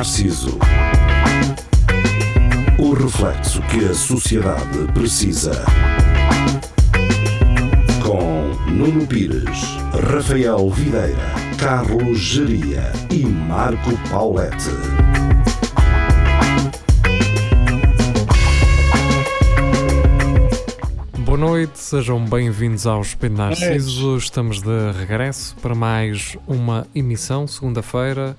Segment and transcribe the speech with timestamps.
[0.00, 0.58] Narciso.
[2.78, 5.62] O reflexo que a sociedade precisa.
[8.02, 9.76] Com Nuno Pires,
[10.10, 14.70] Rafael Videira, Carlos Geria e Marco Paulette.
[21.18, 24.16] Boa noite, sejam bem-vindos ao Espelho Narciso.
[24.16, 28.34] Estamos de regresso para mais uma emissão, segunda-feira,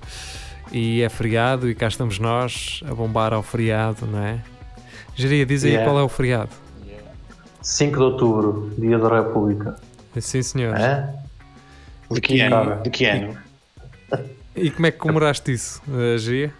[0.72, 4.40] e é feriado e cá estamos nós a bombar ao feriado, não é?
[5.14, 5.90] Geria, diz aí Yeah.
[5.90, 6.50] qual é o feriado.
[7.60, 9.76] 5 de outubro, Dia da República.
[10.18, 10.76] Sim, senhor.
[10.76, 11.14] É?
[12.10, 12.50] De que ano?
[12.56, 12.76] Cara.
[12.82, 13.36] De que ano?
[14.56, 16.52] E como é que comemoraste isso, eh, Geria?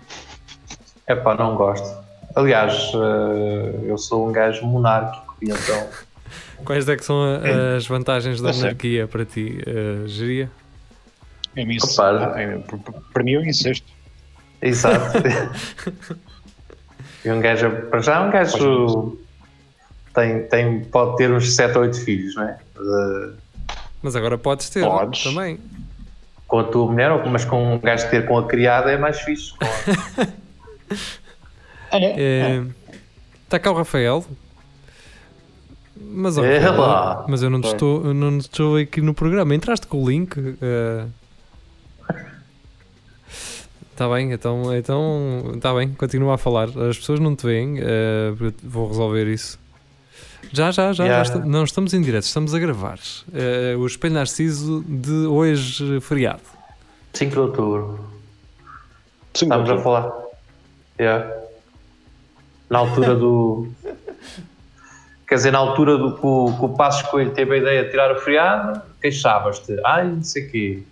[1.06, 1.86] É pá, não gosto.
[2.34, 5.88] Aliás, eh, eu sou um gajo monárquico e então.
[6.64, 10.50] Quais é que são a- as vantagens da monarquia para ti, eh, Geria?
[11.56, 12.00] É isso.
[12.00, 12.32] Opa.
[12.34, 12.58] Ah, é,
[13.12, 13.86] Para mim é um incesto.
[14.62, 15.18] Exato.
[17.24, 19.18] e um gajo, para já, um gajo
[20.14, 22.58] tem, tem, pode ter uns 7 ou 8 filhos, não é?
[22.76, 23.32] De-
[24.02, 25.22] Mas agora podes ter Podes.
[25.24, 25.58] também.
[26.46, 29.52] com a tua mulher, mas com um gajo ter com a criada é mais fixe.
[29.58, 29.64] Com
[31.92, 32.62] a- É,
[33.44, 34.24] Está cá o Rafael.
[36.14, 37.24] Mas, É lá.
[37.28, 39.54] mas eu não te estou, não te estou aqui no programa.
[39.54, 40.34] Entraste com o link.
[44.02, 46.64] Está bem, então então está bem, continua a falar.
[46.90, 49.60] As pessoas não te veem, eu vou resolver isso.
[50.52, 51.22] Já, já, já, Yeah.
[51.24, 52.98] já esta- não estamos em direto, estamos a gravar.
[53.32, 56.42] Eh, o Espelho Narciso de hoje, feriado.
[57.12, 58.00] 5 de outubro.
[59.34, 60.10] Sim, Estamos a falar.
[60.98, 61.32] Yeah.
[62.68, 63.68] Na altura do.
[65.28, 67.90] Quer dizer, na altura do que o, que o Passos Coelho teve a ideia de
[67.90, 69.76] tirar o feriado, queixavas-te.
[69.86, 70.82] Ai, não sei o quê.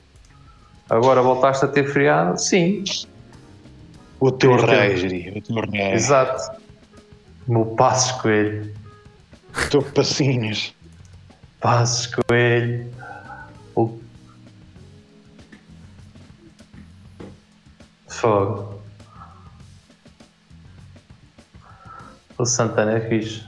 [0.91, 2.37] Agora voltaste a ter feriado?
[2.39, 2.83] Sim,
[4.19, 5.39] O teu rei, geria.
[5.39, 5.93] O teu rei.
[5.93, 6.61] exato.
[7.47, 8.75] O meu Passos Coelho.
[9.67, 10.75] O teu passinhos.
[11.61, 12.91] Passos Coelho.
[13.77, 13.99] O...
[18.09, 18.81] Fogo.
[22.37, 23.45] O Santana é fixe.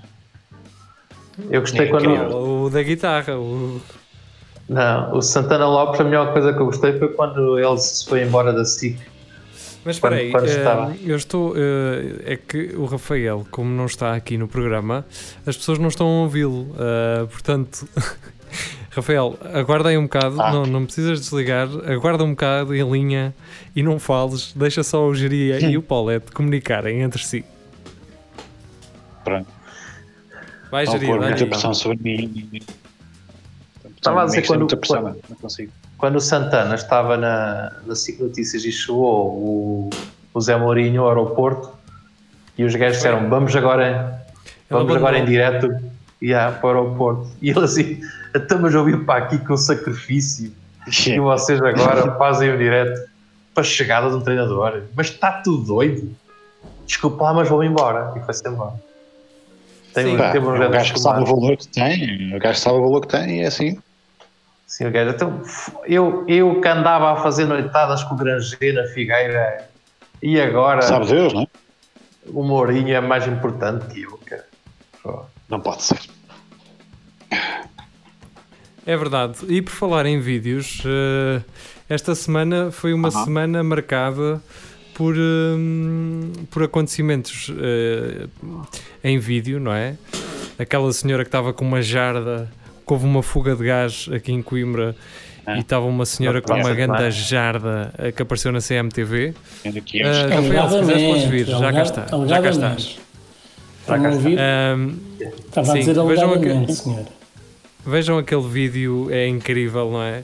[1.50, 2.64] Eu gostei É quando.
[2.64, 3.81] O da guitarra, o,
[4.72, 8.22] Não, o Santana Lopes, a melhor coisa que eu gostei foi quando ele se foi
[8.22, 8.96] embora da SIC.
[9.84, 10.94] Mas espera aí, estava.
[11.04, 11.54] eu estou.
[11.56, 15.04] eh, é que o Rafael, como não está aqui no programa,
[15.44, 16.74] as pessoas não estão a ouvi-lo.
[16.78, 17.88] eh, portanto,
[18.94, 20.52] Rafael, aguarda aí um bocado, Ah.
[20.52, 23.34] não, não precisas desligar, aguarda um bocado em linha
[23.74, 27.44] e não fales, deixa só o Geria e o Paulette comunicarem entre si.
[29.24, 29.48] Pronto.
[30.70, 31.50] Vai, Não Geria, dá muita aí.
[31.50, 32.62] pressão sobre mim.
[34.02, 35.72] Estava a dizer Tem que ser quando- quando- não consigo.
[35.96, 39.90] Quando o Santana estava na, na SIC Notícias e chegou o,
[40.34, 41.70] o Zé Mourinho ao aeroporto
[42.58, 44.20] e os gajos disseram: Vamos agora,
[44.68, 45.68] vamos agora em direto
[46.20, 47.28] e para o aeroporto.
[47.40, 48.00] E ele assim:
[48.34, 50.52] Estamos a vir para aqui com sacrifício
[51.14, 53.08] e vocês agora fazem o direto
[53.54, 54.82] para a chegada do treinador.
[54.96, 56.10] Mas está tudo doido.
[56.84, 58.12] Desculpa lá, mas vou embora.
[58.16, 58.74] E foi-se embora.
[59.94, 60.14] Tem, Sim.
[60.14, 62.34] um- Pá, um grandes gajo que sabe o valor que tem.
[62.34, 63.78] O gajo sabe o valor que tem e é assim.
[64.72, 65.10] Sim, o gajo.
[65.10, 65.42] Então,
[65.84, 69.68] eu, eu que andava a fazer noitadas com o Granger na Figueira
[70.22, 71.46] e agora Sabe Deus, não é?
[72.28, 74.46] o Mourinho é mais importante que eu, cara.
[75.50, 76.00] Não pode ser.
[78.86, 79.40] É verdade.
[79.46, 81.42] E por falar em vídeos, eh,
[81.86, 84.42] esta semana foi uma semana marcada
[84.94, 88.26] por, hum, por acontecimentos eh,
[89.04, 89.98] em vídeo, não é?
[90.58, 92.50] Aquela senhora que estava com uma jarda,
[92.92, 94.94] que houve uma fuga de gás aqui em Coimbra
[95.47, 95.56] Ah.
[95.56, 97.10] e estava uma senhora com uma grande é?
[97.10, 99.34] jarda que apareceu na CMTV.
[99.84, 100.34] Que Eh, é.
[100.34, 102.98] Rafael, se quiseres podes vir, já cá está, já cá estás.
[103.88, 104.38] Ouvir?
[104.38, 107.05] Hum, Estava a sim, dizer vejam aqui- senhor.
[107.84, 110.22] Vejam aquele vídeo, é incrível, não é?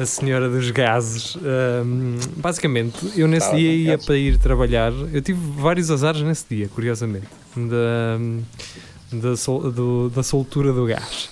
[0.00, 1.36] A senhora dos gases.
[1.36, 4.92] Ahm, basicamente, eu nesse Estava dia ia para ir trabalhar.
[5.12, 7.26] Eu tive vários azares nesse dia, curiosamente,
[7.56, 11.28] da, da, sol- do- da soltura do gás.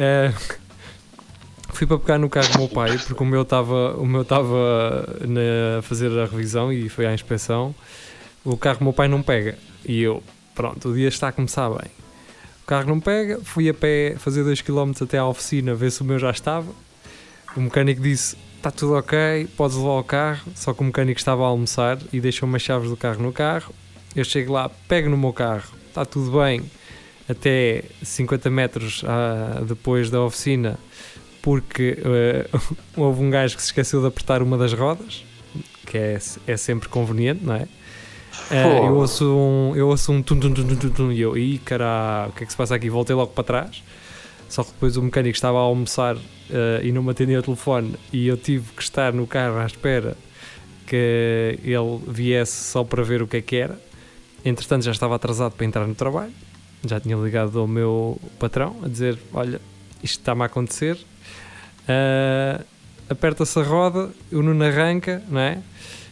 [0.00, 0.32] Ah,
[1.70, 5.04] fui para pegar no carro do meu pai, porque o meu estava o meu estava
[5.78, 7.74] a fazer a revisão e foi à inspeção.
[8.44, 9.58] O carro do meu pai não pega.
[9.84, 10.22] E eu,
[10.54, 11.90] pronto, o dia está a começar bem.
[12.62, 16.04] O carro não pega, fui a pé fazer 2km até à oficina ver se o
[16.04, 16.70] meu já estava.
[17.56, 20.48] O mecânico disse: Está tudo ok, podes levar o carro.
[20.54, 23.74] Só que o mecânico estava a almoçar e deixou-me as chaves do carro no carro.
[24.14, 26.62] Eu chego lá, pego no meu carro, está tudo bem,
[27.28, 30.78] até 50 metros ah, depois da oficina,
[31.42, 32.48] porque eh,
[32.96, 35.24] houve um gajo que se esqueceu de apertar uma das rodas,
[35.86, 37.66] que é, é sempre conveniente, não é?
[38.30, 38.86] Fogo.
[38.86, 42.30] eu ouço um, eu ouço um tum tum tum tum tum, e eu, ih caralho,
[42.30, 42.88] o que é que se passa aqui?
[42.88, 43.82] Voltei logo para trás.
[44.48, 46.16] Só que depois o mecânico estava a almoçar
[46.50, 49.66] eh, e não me atendia o telefone e eu tive que estar no carro à
[49.66, 50.16] espera
[50.86, 53.78] que ele viesse só para ver o que é que era.
[54.42, 56.32] Entretanto, já estava atrasado para entrar no trabalho.
[56.86, 59.60] Já tinha ligado ao meu patrão a dizer: Olha,
[60.02, 60.96] isto está-me a acontecer.
[61.88, 62.60] Ah,
[63.10, 65.58] Aperta-se a roda, o Nuno arranca, não é?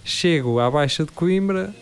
[0.03, 1.75] Chego à Baixa de Coimbra,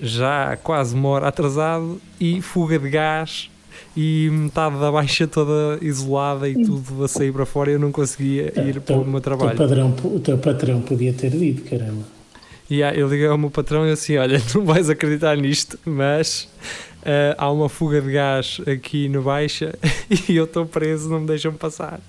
[0.00, 3.50] já quase uma hora atrasado e fuga de gás
[3.94, 8.50] e metade da baixa toda isolada e tudo a sair para fora eu não conseguia
[8.66, 9.58] ir para o meu O teu, trabalho.
[9.58, 12.04] padrão, o teu patrão podia ter dito, caramba.
[12.70, 16.48] E ah, eu liguei ao meu patrão e assim: Olha, não vais acreditar nisto, mas
[17.04, 19.74] ah, há uma fuga de gás aqui no Baixa
[20.28, 22.00] e eu estou preso, não me deixam passar.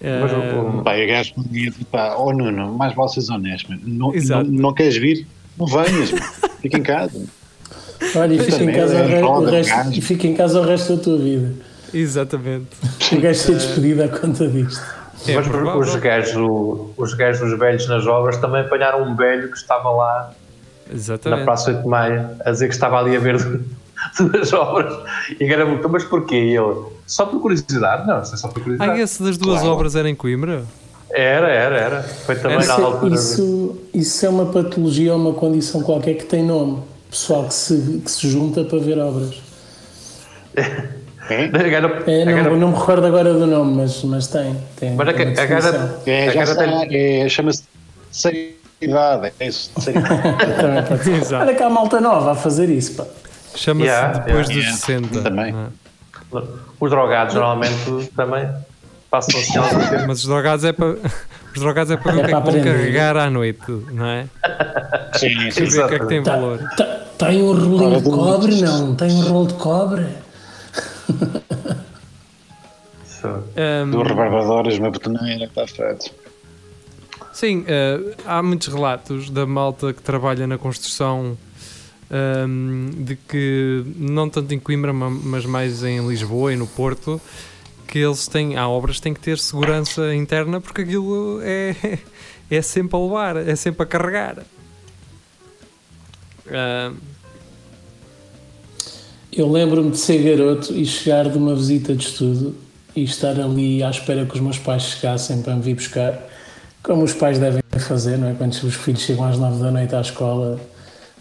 [0.00, 3.70] Mas o- Pá, e o gajo me disse, pá, oh Nuno, mais vale seres honesto,
[3.70, 3.82] mano.
[3.86, 5.26] Não, não, não queres vir?
[5.58, 6.10] Não venhas,
[6.60, 7.24] fica em casa.
[8.16, 10.64] Olha, e fica, em casa o, re- o roda, resto, e fica em casa o
[10.64, 11.54] resto da tua vida.
[11.94, 12.66] exatamente.
[13.12, 14.84] O gajo ser despedido à conta disto.
[15.26, 15.80] É Mas provável.
[15.80, 16.34] os gajos,
[16.98, 20.34] os gajos velhos nas obras também apanharam um velho que estava lá
[20.88, 21.44] na Exatamente.
[21.44, 23.36] Praça 8 de Maio a dizer que estava ali a ver
[24.18, 24.94] duas obras
[25.40, 26.34] e muito, mas porquê?
[26.36, 28.06] E ele, só por curiosidade?
[28.06, 29.00] Não, isso é só por Ah, curiosidade.
[29.00, 29.74] esse das duas Claro.
[29.74, 30.64] obras era em Coimbra?
[31.10, 32.02] Era, era, era.
[32.02, 33.14] Foi também Isso- na altura.
[33.14, 36.82] Isso, isso é uma patologia ou uma condição qualquer que tem nome.
[37.10, 39.34] Pessoal que se, que se junta para ver obras.
[41.30, 41.44] É?
[41.44, 44.54] É, não, agora- não me recordo agora do nome, mas, mas tem.
[44.76, 46.02] tem Mas a- tem uma agora- definição.
[46.04, 47.62] É, está, é, chama-se
[48.12, 51.34] seriedade, é isso, seriedade.
[51.34, 52.92] Olha cá a malta nova a fazer isso.
[52.96, 53.06] Pá.
[53.56, 55.08] Chama-se Yeah, depois yeah, dos yeah.
[55.10, 55.22] 60.
[55.22, 55.54] Também.
[55.54, 56.42] é?
[56.80, 58.48] os drogados normalmente também
[59.10, 60.06] passam assim tempo.
[60.08, 60.96] Mas os drogados é para.
[61.54, 64.04] Os drogados é para ver É o que é que vão carregar à noite, não
[64.06, 64.26] é?
[65.14, 65.64] Sim, sim.
[65.66, 66.58] ver o que é que tem Tá, valor.
[66.76, 68.60] tá- tem um rolinho de cobre?
[68.60, 70.06] Não, tem um rolo de cobre.
[73.56, 76.10] Ahm, Do rebarbadores, uma betoneira, está feito.
[77.32, 81.36] Sim, eh, há muitos relatos da malta que trabalha na construção
[82.10, 87.20] ahm, de que, não tanto em Coimbra, ma- mas mais em Lisboa e no Porto,
[87.88, 91.98] que eles têm, há obras que têm que ter segurança interna porque aquilo é,
[92.50, 94.38] é sempre a levar, é sempre a carregar.
[96.50, 96.94] Ahm,
[99.32, 102.54] Eu lembro-me de ser garoto e chegar de uma visita de estudo
[102.94, 106.16] e estar ali à espera que os meus pais chegassem para me vir buscar,
[106.84, 108.34] como os pais devem fazer, não é?
[108.34, 110.60] Quando os filhos chegam às nove da noite à escola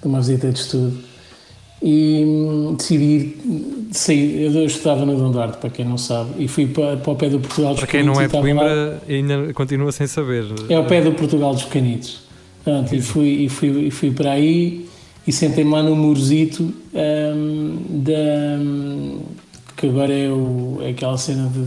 [0.07, 0.97] uma visita de estudo.
[1.81, 4.55] E hum, decidi ir- sair.
[4.55, 7.29] Eu estudava no Dom Duarte, para quem não sabe, e fui para, para o pé
[7.29, 10.45] do Portugal dos para quem não é estava lá- Coimbra, ainda continua sem saber.
[10.69, 12.21] É ao pé do Portugal dos Pequenitos.
[12.63, 14.87] Pronto, e fui, e, fui, e fui para aí
[15.27, 19.19] e sentei-me lá no murozito hum, da, hum,
[19.75, 21.59] que agora é, o, é aquela cena de,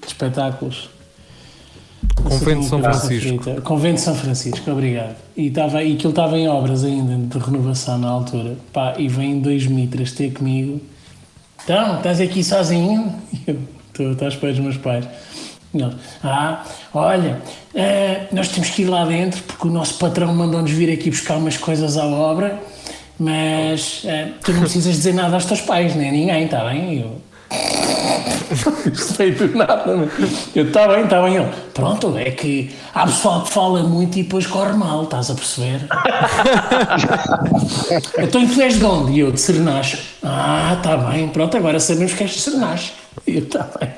[0.00, 0.90] de espetáculos.
[2.22, 3.42] Convento de São Francisco.
[3.42, 3.60] Frita.
[3.60, 5.16] Convento de São Francisco, obrigado.
[5.36, 8.56] E, estava, e aquilo estava em obras ainda, de renovação na altura.
[8.72, 10.80] Pá, e vem dois mitras ter comigo.
[11.64, 13.14] Então, estás aqui sozinho?
[13.46, 13.58] E eu,
[14.00, 15.04] Estou, estou à espera dos meus pais.
[16.24, 16.64] Ah,
[16.94, 17.40] olha,
[17.74, 21.36] eh, nós temos que ir lá dentro porque o nosso patrão mandou-nos vir aqui buscar
[21.36, 22.60] umas coisas à obra,
[23.18, 26.94] mas eh, tu não precisas dizer nada aos teus pais, nem a ninguém, está bem?
[26.94, 27.20] E eu,
[29.16, 30.08] Veio do nada, né?
[30.54, 31.36] Eu, está bem, está bem.
[31.36, 35.34] Ele, pronto, é que há pessoal que fala muito e depois corre mal, estás a
[35.34, 35.86] perceber?
[38.18, 39.12] então, tu és de onde?
[39.12, 39.98] E eu, de Serenache.
[40.22, 42.92] Ah, está bem, pronto, agora sabemos que és de Serenache.
[43.26, 43.90] E eu, está bem.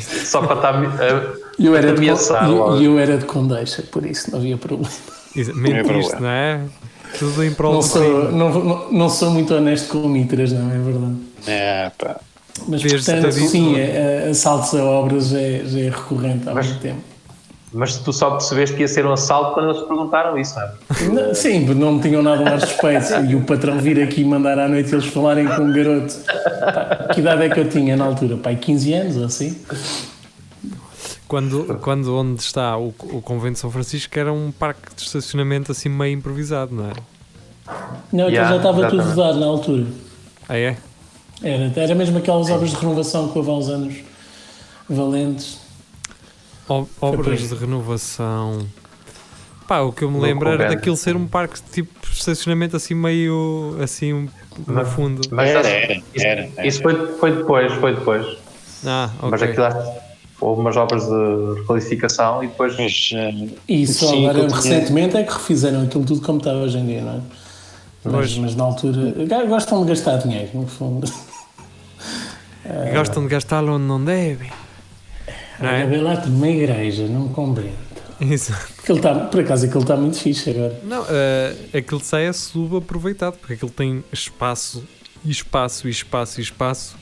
[0.00, 2.80] Só para estar uh, E eu, era de, ameaçar Con- logo.
[2.80, 4.88] e eu era de Condeixa, por isso não havia problema.
[5.36, 6.20] É Mentiste, problema.
[6.20, 6.60] não é?
[7.18, 10.78] Tudo em prol Não sou, não, não, não sou muito honesto com mitras, não é
[10.78, 11.16] verdade?
[11.46, 12.20] É, pá.
[12.68, 16.54] Mas, Deves portanto, sim, é- é- assaltos a obras já é, já é recorrente há
[16.54, 17.00] Mas- muito tempo.
[17.72, 20.72] Mas tu só percebeste que ia ser um assalto quando eles perguntaram isso, não é?
[21.28, 23.14] Não, Sim, porque não me tinham nada mais respeito.
[23.30, 26.12] E o patrão vir aqui mandar à noite eles falarem com um garoto.
[26.24, 28.36] Pá, que idade é que eu tinha na altura?
[28.38, 29.56] Pai, 15 anos ou assim?
[31.28, 35.70] Quando, quando onde está o, o Convento de São Francisco era um parque de estacionamento
[35.70, 36.92] assim meio improvisado, não é?
[38.12, 39.14] Não, aquilo Yeah, já estava tudo exatamente.
[39.16, 39.86] vedado na altura.
[40.48, 40.76] Ah, é?
[41.42, 43.94] Era, era mesmo aquelas obras de renovação que houve há uns anos
[44.88, 45.58] valentes.
[46.68, 48.66] O- obras de renovação.
[49.66, 53.76] Pá, o que eu me lembro era daquilo ser um parque tipo estacionamento assim meio
[53.82, 54.12] assim
[54.66, 55.22] no Mas- fundo.
[55.30, 56.66] Mas Era, era, isso, era, era.
[56.66, 58.26] isso foi, foi depois, foi depois.
[58.84, 59.52] Ah, Mas ok.
[59.64, 59.92] aquilo
[60.40, 63.10] houve umas obras de requalificação e depois Mas,
[63.68, 67.02] E só Sim, agora, recentemente, é que refizeram aquilo tudo como está hoje em dia,
[67.02, 67.20] não é?
[68.04, 69.14] Mas, mas na altura.
[69.46, 71.10] Gostam de gastar dinheiro, no fundo.
[72.88, 74.50] E Gostam de gastá-lo onde não devem.
[75.58, 75.86] Não é?
[75.86, 77.76] vê lá numa igreja, não compreendo.
[78.20, 78.52] Isso.
[78.78, 80.78] Aquilo está, por acaso, aquilo está muito fixe agora.
[80.84, 84.84] Não, eh, aquilo sai é subaproveitado, porque aquilo tem espaço
[85.24, 86.96] e espaço e espaço e espaço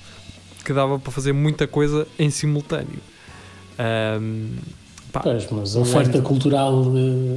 [0.65, 3.01] que dava para fazer muita coisa em simultâneo.
[3.79, 4.57] Ahm,
[5.13, 6.85] pá, Pois, mas a Um oferta cultural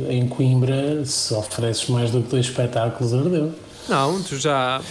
[0.09, 3.51] eh, em Coimbra, se ofereces mais do que dois espetáculos, ardeu.
[3.89, 4.81] não, tu já,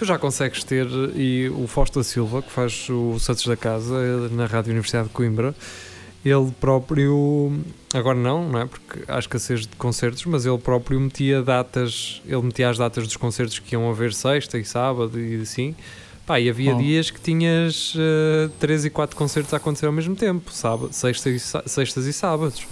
[0.00, 3.94] tu já consegues ter, e o Fausto da Silva, que faz o Santos da Casa
[3.96, 5.54] eh, na Rádio Universidade de Coimbra,
[6.24, 7.52] ele próprio,
[7.94, 8.66] agora não, não é?
[8.66, 13.16] Porque há escassez de concertos, mas ele próprio metia datas, ele metia as datas dos
[13.16, 15.74] concertos que iam haver sexta e sábado e assim.
[16.26, 16.78] Pá, e havia Oh.
[16.78, 21.28] dias que tinhas uh, 3 e 4 concertos a acontecer ao mesmo tempo, sábado, sexta
[21.30, 22.66] e, sextas e sábados.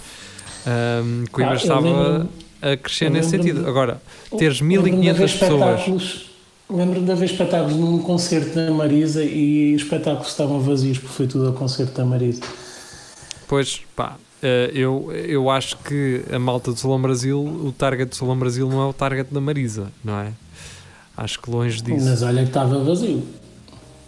[0.65, 2.29] Um, Coimbra Ah, estava lembro-me-
[2.61, 3.67] a crescer nesse sentido.
[3.67, 4.01] Agora,
[4.37, 6.28] teres Lembro-me de 1500 haver pessoas.
[6.69, 11.27] Lembro-me de haver espetáculos num concerto da Marisa e os espetáculos estavam vazios porque foi
[11.27, 12.41] tudo ao concerto da Marisa.
[13.47, 18.15] Pois, pá, eh, eu, eu acho que a malta do Salão Brasil, o target do
[18.15, 20.31] Salão Brasil não é o target da Marisa, não é?
[21.17, 22.05] Acho que longe disso.
[22.07, 23.23] Mas olha que estava vazio.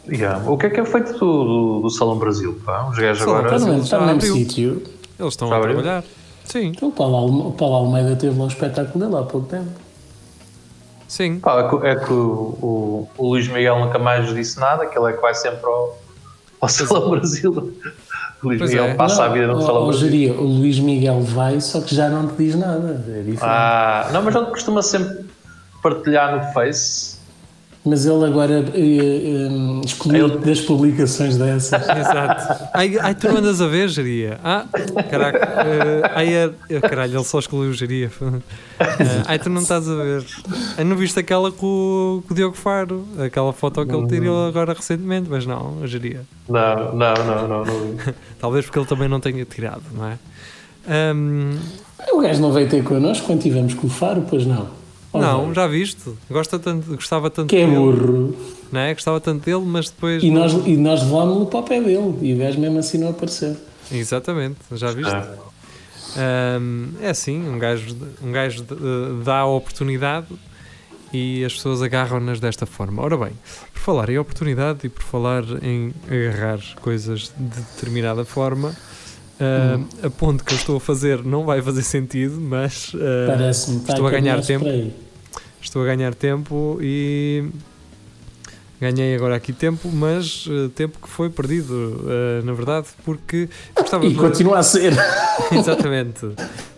[0.08, 0.48] Yeah.
[0.50, 2.60] O que é que é feito do, do, do Salão Brasil?
[2.64, 2.88] Pá?
[2.90, 3.44] Os gajos agora.
[3.46, 4.84] Está no, Brasil mesmo- está no mesmo sítio.
[5.20, 6.04] Eles estão a trabalhar.
[6.46, 9.70] Sim, Então, O Paulo, o Paulo Almeida teve lá o espetáculo dele há pouco tempo.
[11.12, 11.40] Sim.
[11.40, 14.98] Pá, é que, é que o, o, o Luís Miguel nunca mais disse nada, que
[14.98, 15.98] ele é que vai sempre ao,
[16.62, 17.74] ao Salão Brasil.
[18.44, 18.94] O Luís Pois Miguel é.
[18.96, 20.10] passa a vida no Não, Salão Brasil.
[20.10, 22.94] geria, o Luís Miguel vai, só que já não te diz nada.
[23.08, 23.38] É diferente.
[23.44, 25.26] Ah, não, mas ele costuma sempre
[25.84, 27.20] partilhar no Face.
[27.84, 31.82] Mas ele agora eh, excluiu Ele- das publicações dessas.
[31.90, 32.64] Exato.
[32.76, 34.40] Ai, ai, tu não andas a ver, Geria?
[34.44, 34.66] Ah,
[35.10, 35.40] caraca.
[35.40, 38.12] eh, ai, é, eh, caralho, ele só excluiu Geria.
[38.80, 40.24] Eh, ai, tu não estás a ver.
[40.78, 43.04] Ai, não viste aquela com, o- com o Diogo Faro?
[43.18, 46.22] Aquela foto que ele tirou agora recentemente, mas não, a Geria.
[46.48, 47.66] Não, não, não, não.
[47.66, 47.98] não.
[48.40, 50.20] Talvez porque ele também não tenha tirado, não é?
[50.88, 51.58] Ahm,
[52.14, 54.68] O gajo não veio ter connosco quando tivemos com o Faro, pois não.
[55.14, 56.02] Não, já viste?
[56.30, 58.36] Gosta tanto, gostava tanto Que é dele, burro.
[58.72, 58.94] não é?
[58.94, 60.24] Gostava tanto dele, mas depois.
[60.24, 62.18] E nós, e nós levámos-lo para o pé dele.
[62.22, 63.58] E o gajo mesmo assim não apareceu.
[63.92, 65.12] Exatamente, já viste?
[65.14, 65.36] Ah.
[66.18, 70.28] Ahm, é assim, um gajo, um gajo eh, dá a oportunidade
[71.14, 73.02] e as pessoas agarram-nas desta forma.
[73.02, 73.32] Ora bem,
[73.74, 78.76] por falar em oportunidade e por falar em agarrar coisas de determinada forma,
[79.42, 84.08] ahm, a ponte que eu estou a fazer não vai fazer sentido, mas está estou
[84.08, 84.66] a ganhar tempo.
[85.62, 87.46] estou a ganhar tempo e
[88.80, 92.04] ganhei agora aqui tempo, mas eh, tempo que foi perdido,
[92.44, 94.94] na verdade, porque eu gostava E continua a ser.
[95.52, 96.26] Exatamente.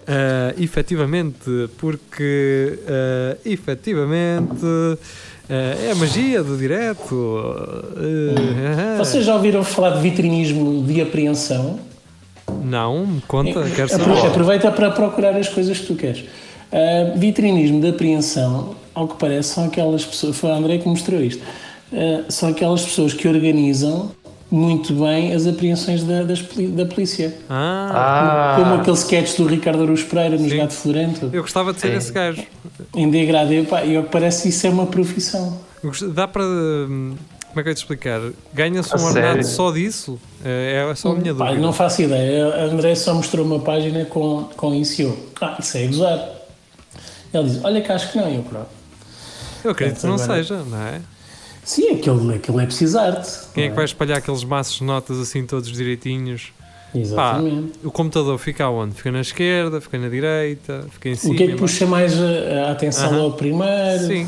[0.03, 4.98] Uh, efetivamente, porque uh, efetivamente uh,
[5.48, 7.15] é a magia do direto.
[7.15, 11.79] Uh, Vocês já ouviram falar de vitrinismo de apreensão?
[12.63, 14.03] Não, conta, quero saber.
[14.12, 16.24] Apro- Aproveita para procurar as coisas que tu queres.
[16.72, 20.36] Ah, vitrinismo de apreensão, ao que parece, são aquelas pessoas.
[20.38, 21.43] Foi a André que mostrou isto.
[21.93, 24.12] Ah, são aquelas pessoas que organizam
[24.51, 27.34] muito bem as apreensões da, das da polícia.
[27.50, 30.58] Ah, Ah, Como aquele sketch do Ricardo Aruz Pereira no Sim.
[30.58, 31.98] Gato Florento, eu gostava de ser Sim.
[31.98, 32.43] esse gajo.
[32.96, 33.63] em degradê.
[33.63, 35.58] Pá, e ao que parece, isso é uma profissão.
[35.84, 36.43] Eu Dá para.
[37.53, 38.19] Como é que eu ia te explicar?
[38.51, 40.19] Ganha-se um ordenado só disso?
[40.43, 41.62] É, é só a minha Pá, dúvida.
[41.62, 42.48] não faço ideia.
[42.48, 45.29] A André só mostrou uma página com, com isso e eu.
[45.39, 46.29] Ah, isso é gozar.
[47.31, 48.27] Ele diz: Olha, que acho que não.
[48.31, 48.67] E eu, pronto.
[49.63, 51.01] Eu acredito que não Agora- seja, não é?
[51.63, 53.29] Sim, aquilo, aquilo é preciso arte.
[53.53, 56.51] Quem é que não vai espalhar aqueles maços de notas assim todos direitinhos?
[56.93, 57.74] Exatamente.
[57.83, 58.95] O computador fica aonde?
[58.95, 61.33] Fica na esquerda, fica na direita, fica em cima.
[61.33, 63.17] o que é que puxa mais a, a atenção Aham.
[63.17, 64.05] logo primeiro?
[64.07, 64.27] Sim,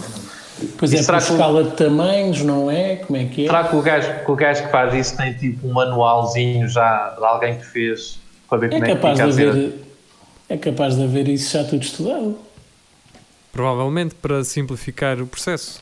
[0.77, 2.95] Pois E é, será por que o- escala de tamanhos, não é?
[2.97, 3.47] Como é que é?
[3.47, 7.09] será que o gajo, que o gajo que faz isso tem tipo um manualzinho já
[7.17, 8.17] de alguém que fez
[8.49, 9.73] para ver É como é que capaz, fica de haver,
[10.47, 12.37] é capaz de haver isso já tudo estudado.
[13.51, 15.81] provavelmente para simplificar o processo.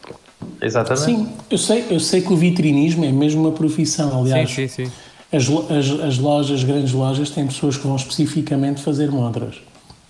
[0.62, 1.06] Exatamente.
[1.06, 4.22] Sim, eu sei, eu sei que o vitrinismo é mesmo uma profissão.
[4.22, 4.92] Aliás, sim, sim, sim.
[5.32, 9.56] As, as, as lojas, as grandes lojas, têm pessoas que vão especificamente fazer montras.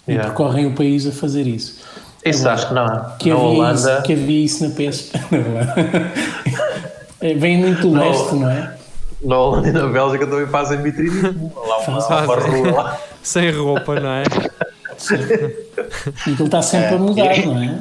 [0.05, 0.27] E Yeah.
[0.29, 1.79] percorrem o país a fazer isso.
[2.25, 2.85] Isso acho que não.
[3.19, 5.19] Que na havia, Holanda, isso, que havia isso na PSP.
[5.31, 6.11] Não é?
[7.21, 8.73] É, Vem muito do leste, não é?
[9.23, 11.51] na Holanda e na Bélgica também fazem vitrinismo.
[11.67, 12.25] Lá uma, Fazem.
[12.25, 12.99] uma rua lá.
[13.21, 14.23] Sem roupa, não é?
[16.27, 17.79] E aquilo está sempre a mudar, não é?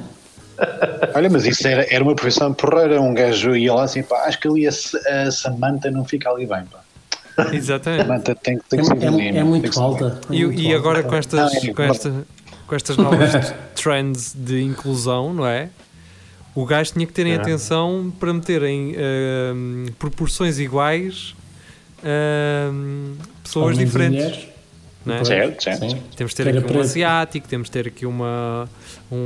[1.15, 3.01] Olha, mas isso era, era uma profissão porreira.
[3.01, 6.47] Um gajo ia lá assim, pá, acho que ali a, a Samanta não fica ali
[6.47, 7.45] bem, pá.
[7.53, 8.07] Exatamente.
[8.07, 10.21] Manta tem, tem É, que ser é- é tem muito alta.
[10.31, 10.77] é E, muito e alta.
[10.79, 12.13] agora com estas, Não, é com, esta-
[12.73, 15.69] com estas novas trends de inclusão, não é?
[16.55, 17.37] O gajo tinha que terem É.
[17.37, 21.35] atenção para meterem ahm, proporções iguais
[22.03, 23.13] ahm,
[23.45, 24.49] pessoas Homens diferentes.
[25.07, 25.25] é?
[25.25, 25.91] Certo, certo.
[25.91, 26.03] sim.
[26.17, 26.81] Temos de ter Que era aqui um preto.
[26.81, 28.69] asiático, temos de ter aqui uma,
[29.11, 29.17] um,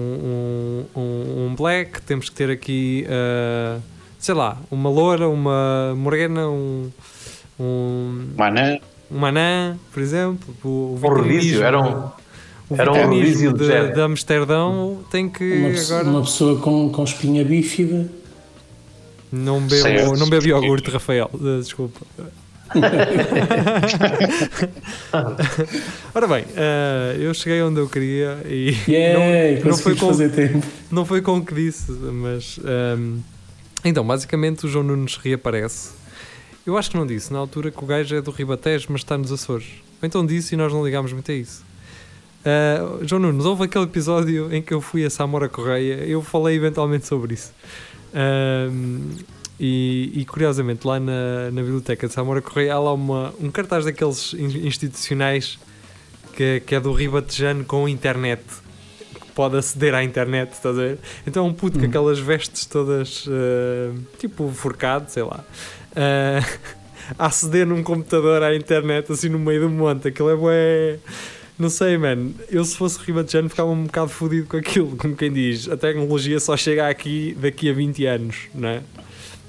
[0.97, 3.79] um, um- um black, temos que ter aqui, ah,
[4.19, 6.91] sei lá, uma loura, uma morena, um,
[7.61, 10.53] um, Mané, um anã, por exemplo.
[10.65, 12.11] O, o Um rodízio, era um-
[12.68, 17.04] o era um de de, Amsterdão tem que Uma, pessoa- agora uma pessoa com, com
[17.04, 18.11] espinha bífida.
[19.30, 20.16] não bebo, Certo.
[20.16, 21.30] não bebo iogurte, Rafael.
[21.35, 22.00] Uh, Desculpa.
[26.14, 30.30] Ora bem, uh, eu cheguei onde eu queria e Yay, não, não, foi com, fazer
[30.30, 30.66] tempo.
[30.90, 32.58] não foi com o que disse, mas
[32.99, 33.20] um,
[33.85, 35.90] então, basicamente o João Nunes reaparece.
[36.66, 39.16] Eu acho que não disse na altura que o gajo é do Ribatejo, mas está
[39.16, 39.66] nos Açores.
[40.02, 41.64] Ou então disse e nós não ligámos muito a isso.
[42.47, 46.55] Uh, João Nunes, houve aquele episódio em que eu fui a Samora Correia, eu falei
[46.55, 47.53] eventualmente sobre isso.
[48.15, 49.11] Um,
[49.59, 53.85] e, e, curiosamente, lá na, na biblioteca de Samora Correia há lá uma, um cartaz
[53.85, 55.59] daqueles in- institucionais
[56.35, 58.43] que, que é do Ribatejano com internet
[59.15, 60.99] que pode aceder à internet, estás a ver?
[61.26, 65.45] Então é um puto com aquelas vestes todas uh, tipo forcado, sei lá.
[65.93, 66.76] Uh,
[67.19, 70.99] a aceder num computador à internet assim no meio do monte, aquilo é bué.
[71.59, 72.31] Não sei, man.
[72.51, 75.69] Eu se fosse Ribatejano ficava um bocado fodido com aquilo, como quem diz.
[75.69, 78.81] A tecnologia só chega aqui daqui a 20 anos, não é?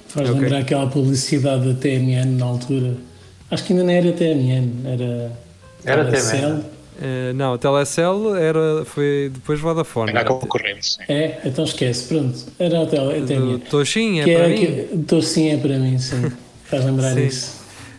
[0.07, 0.41] Faz Ok.
[0.41, 2.95] lembrar aquela publicidade da TMN na altura.
[3.51, 5.31] Acho que ainda não era TMN, era.
[5.83, 6.05] Era.
[6.05, 6.59] TMN.
[6.99, 10.09] Uh, não, a Telecel era, foi depois Vodafone.
[10.09, 11.03] era concorrente, sim.
[11.07, 12.39] É, então esquece, pronto.
[12.57, 13.59] Era a tele, a TMN.
[13.69, 14.55] Toshin, é que para é, mim.
[14.65, 16.31] que, então, sim, é para mim, sim.
[16.65, 17.29] Faz lembrar Sim.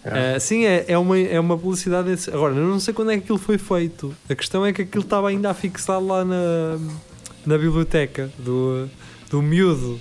[0.08, 2.08] Uh, sim, é, é, uma, é uma publicidade.
[2.08, 4.14] desse- Agora, eu não sei quando é que aquilo foi feito.
[4.28, 6.78] A questão é que aquilo estava ainda afixado lá na,
[7.46, 8.88] na biblioteca do,
[9.30, 10.00] do miúdo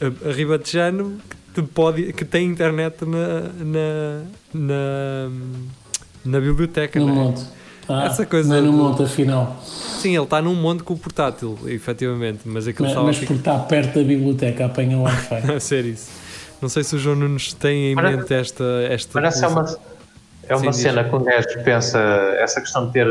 [0.00, 1.18] a, a ribatejano
[1.54, 5.30] que, pode, que tem internet na, na, na,
[6.24, 6.98] na biblioteca.
[7.00, 7.16] No não é?
[7.16, 7.42] monte.
[7.88, 9.62] Ah, Essa coisa não é no do- monte, afinal.
[9.64, 13.36] Sim, ele está num monte com o portátil, efetivamente, mas aquilo Mas, mas a por
[13.36, 15.52] estar perto da biblioteca, apanha o Wi-Fi.
[15.54, 16.10] a ser isso.
[16.60, 18.64] Não sei se o João Nunes tem em Mas- mente esta.
[18.88, 19.78] esta essa é uma,
[20.48, 21.98] é uma Sim, cena que um gajo pensa,
[22.38, 23.06] essa questão de ter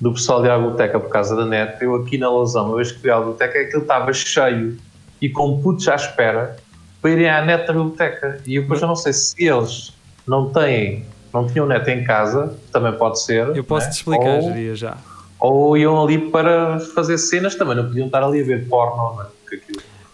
[0.00, 1.76] do pessoal de biblioteca por causa da net.
[1.82, 4.76] Eu aqui na Lousão, uma vez que fui à biblioteca, aquilo estava cheio
[5.20, 6.56] e com putos à espera
[7.00, 8.40] para irem à net da biblioteca.
[8.46, 9.92] E eu depois eu não sei se eles
[10.26, 13.54] não têm, não tinham net em casa, também pode ser.
[13.56, 13.92] Eu posso né?
[13.92, 14.96] te explicar, Ou- diria já.
[15.38, 19.22] ou iam ali para fazer cenas também, não podiam estar ali a ver porno, não
[19.22, 19.26] é?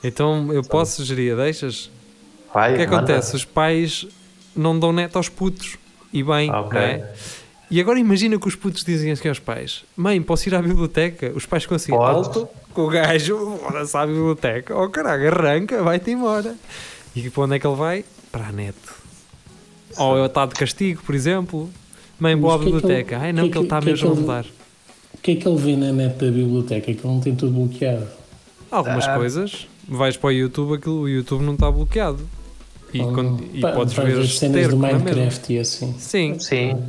[0.02, 1.90] Então eu posso sugerir, deixas?
[2.52, 2.96] Vai, O que manda.
[2.98, 3.36] acontece?
[3.36, 4.06] Os pais
[4.56, 5.76] não dão net aos putos.
[6.12, 6.78] E bem, Ah, ok.
[6.78, 7.12] não é?
[7.70, 11.32] E agora imagina que os putos dizem assim aos pais: Mãe, posso ir à biblioteca?
[11.34, 12.16] Os pais ficam assim: Pode.
[12.16, 14.74] Alto, com o gajo, bora-se à biblioteca.
[14.74, 16.56] Oh caralho, arranca, vai-te embora.
[17.14, 18.04] E para onde é que ele vai?
[18.32, 18.76] Para a net.
[19.98, 21.68] Ou ele está de castigo, por exemplo.
[22.18, 23.18] Mãe, boa à é que ele- biblioteca.
[23.18, 24.44] Ai não, que é que ele está que é mesmo a que ele- mudar.
[25.14, 26.80] O que é que ele vê na net da biblioteca?
[26.86, 28.06] Que ele não tem tudo bloqueado.
[28.70, 29.14] Algumas Ah.
[29.16, 32.26] coisas, vais para o YouTube, aquilo, o YouTube não está bloqueado.
[32.92, 33.40] E, con- não.
[33.52, 34.98] e podes ver cenas do mesma.
[34.98, 35.94] Minecraft e assim.
[35.98, 36.82] Sim, Sim,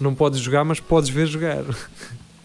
[0.00, 1.64] não podes jogar, mas podes ver jogar,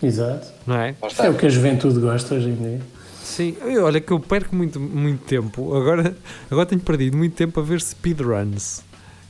[0.01, 0.47] Exato.
[0.65, 0.95] não é?
[1.19, 2.81] É o que a juventude gosta hoje em dia.
[3.23, 5.75] Sim, eu- olha que eu perco muito, muito tempo.
[5.75, 6.15] Agora,
[6.49, 8.81] agora tenho perdido muito tempo a ver speedruns.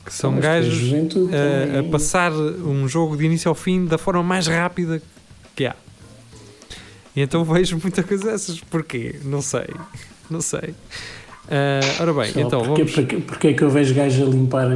[0.04, 3.56] Que são Mas que a gajos juventude a, a passar um jogo de início ao
[3.56, 5.02] fim da forma mais rápida
[5.56, 5.74] que há.
[7.16, 8.60] E então vejo muita coisa dessas.
[8.60, 9.16] Porquê?
[9.24, 9.66] Não sei.
[10.30, 10.74] Não sei.
[11.48, 12.94] Ah, ora bem, Só então porque, vamos.
[12.94, 14.66] porque, porque é que eu vejo gajos a limpar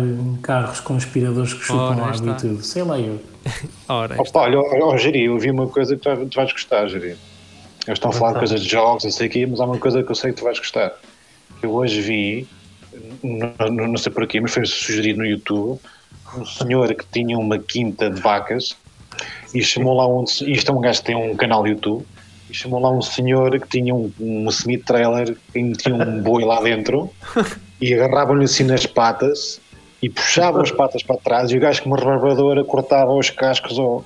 [0.43, 2.63] carros com aspiradores que chupam Ora, água e tudo?
[2.63, 3.21] Sei lá eu.
[3.89, 7.07] Ora, Opa, olha, Jeri, eu vi uma coisa que tu, vai- tu vais gostar, Jeri.
[7.07, 7.19] Eles
[7.89, 8.41] estão a falar de Então.
[8.41, 10.39] coisas de jogos, não sei o quê, mas há uma coisa que eu sei que
[10.39, 10.93] tu vais gostar.
[11.63, 12.47] Eu hoje vi,
[13.23, 15.81] não, não- sei por aqui, mas foi sugerido no YouTube,
[16.37, 18.77] um senhor que tinha uma quinta de vacas
[19.55, 20.23] e chamou lá um.
[20.25, 22.05] Isto é um gajo que tem um canal YouTube.
[22.51, 26.61] E chamou lá um senhor que tinha um, um semi-trailer e metia um boi lá
[26.61, 27.11] dentro
[27.81, 29.61] e agarravam-lhe assim nas patas
[30.03, 33.79] e puxavam as patas para trás e o gajo com uma rebarbadora cortava os cascos
[33.79, 34.05] ao,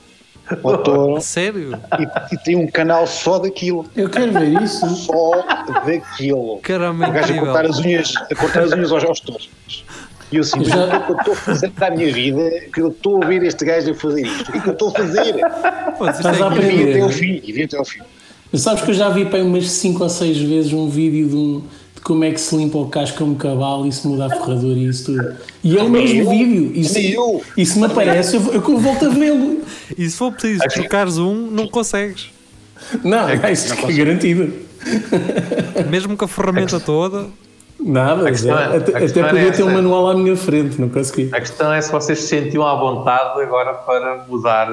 [0.62, 1.78] ao touro sério?
[1.98, 3.87] e, e tem um canal só daquilo.
[3.96, 4.87] Eu quero ver isso.
[4.96, 5.30] Só
[5.87, 6.59] daquilo.
[6.62, 9.48] Caramba, O gajo a cortar as unhas, a cortar as unhas aos, aos touros.
[10.33, 12.12] E eu assim, mas o que é que eu estou a fazer para a minha
[12.12, 12.50] vida?
[12.72, 14.48] Que eu estou a ver este gajo a fazer isto.
[14.48, 15.35] O que é que eu estou a fazer?
[15.96, 16.90] Pô, isto Estás é a E aprender.
[16.90, 17.40] até ao fim.
[17.44, 18.00] E até ao fim.
[18.55, 21.35] Mas sabes que eu já vi para umas 5 ou 6 vezes um vídeo de,
[21.35, 21.61] um-
[21.93, 24.31] de como é que se limpa o casco a um cavalo e se muda a
[24.31, 25.35] ferradura e isso tudo.
[25.64, 26.71] E é o mesmo vídeo.
[26.73, 27.43] E se, eu.
[27.57, 29.61] e se me aparece, eu, eu volto a vê-lo.
[29.99, 32.31] E se for preciso trocares um, não consegues.
[33.03, 34.53] Não, isso é garantido.
[35.90, 37.27] Mesmo com a ferramenta toda.
[37.81, 40.88] Nada, questão é- até, até questão podia é ter um manual à minha frente, não
[40.88, 41.29] consegui.
[41.35, 44.69] A questão é se vocês se sentiam à vontade agora para mudar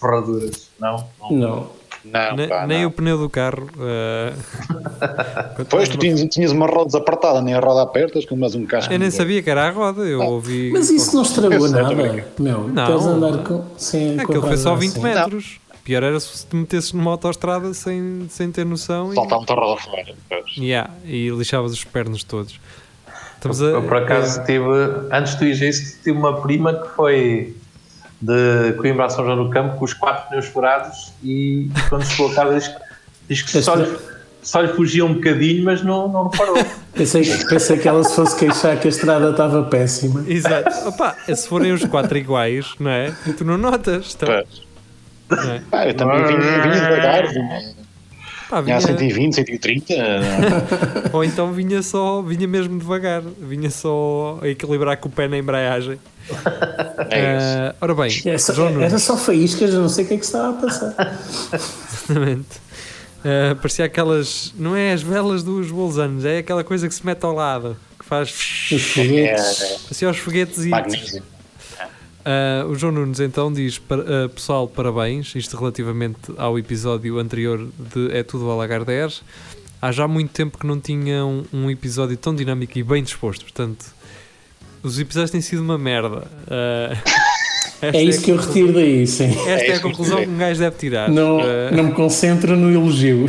[0.00, 1.04] ferraduras, não?
[1.28, 1.36] Não.
[1.36, 1.66] Não.
[2.12, 2.88] Não, Ne- pá, nem não.
[2.88, 3.68] o pneu do carro.
[3.80, 4.32] eh,
[5.68, 8.92] Pois tu tinhas, tinhas uma roda desapertada, nem a roda apertas, como mais um casco.
[8.92, 10.70] Eu nem sabia que era a roda, eu ouvi.
[10.72, 12.24] Mas isso não estragou Eu nada, meu.
[12.38, 12.68] Não.
[12.68, 15.00] Estás a andar com, sem, com a Aquilo foi só roda 20 assim.
[15.02, 15.60] metros.
[15.84, 19.80] Pior era se te metesses numa autostrada sem, sem ter noção e, Saltar muita roda
[19.80, 20.04] fora.
[20.58, 22.58] Yeah, e lixavas os pernos todos.
[23.36, 24.64] Estamos a, Eu, por acaso tive,
[25.12, 27.54] antes de tu a isso, tive uma prima que foi
[28.20, 32.30] de Coimbra a São João do Campo com os quatro pneus furados e quando chegou
[32.32, 32.80] a casa diz, que-
[33.28, 33.96] diz que só lhe,
[34.42, 36.56] só lhe fugia um bocadinho, mas não, não reparou.
[36.96, 40.24] Pensei, pensei que ela se fosse queixar que a estrada estava péssima.
[40.26, 40.88] Exato.
[40.88, 43.12] Opa, se forem os quatro iguais, não é?
[43.36, 44.14] Tu não notas.
[44.16, 44.28] Então,
[45.28, 45.62] não é?
[45.70, 47.74] Ah, eu também vinha, vinha devagar, vinha,
[48.48, 49.92] Pá, vinha- 120, 130.
[51.12, 55.36] ou então vinha só, vinha mesmo devagar, vinha só a equilibrar com o pé na
[55.36, 55.98] embreagem.
[57.10, 57.58] É isso.
[57.58, 60.14] Ah, ora bem, Era só, João Nunes, era só faíscas, eu não sei o que
[60.14, 61.18] é que se estava a passar.
[61.52, 62.66] exatamente.
[63.24, 67.24] Ah, parecia aquelas, não é as velas dos bolsanos, é aquela coisa que se mete
[67.24, 68.30] ao lado, que faz.
[68.72, 69.62] Os foguetes.
[69.62, 70.70] É, Parecia aos foguetes e.
[72.24, 75.34] Ah, o João Nunes então diz: "Par- ah, Pessoal, parabéns.
[75.36, 79.22] Isto relativamente ao episódio anterior de É Tudo ao Lagar 10.
[79.80, 83.42] Há já muito tempo que não tinham um episódio tão dinâmico e bem disposto.
[83.42, 83.84] Portanto,
[84.86, 86.26] os episódios têm sido uma merda.
[87.82, 89.28] Esta É isso a que eu retiro daí, sim.
[89.46, 91.10] Esta é, É a conclusão que um gajo deve tirar.
[91.10, 93.26] Não, Ah, não me concentro no elogio.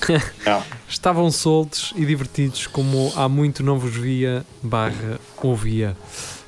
[0.88, 5.96] Estavam soltos e divertidos como há muito não vos via barra ouvia.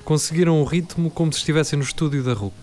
[0.05, 2.55] Conseguiram o ritmo como se estivessem no estúdio da RUC.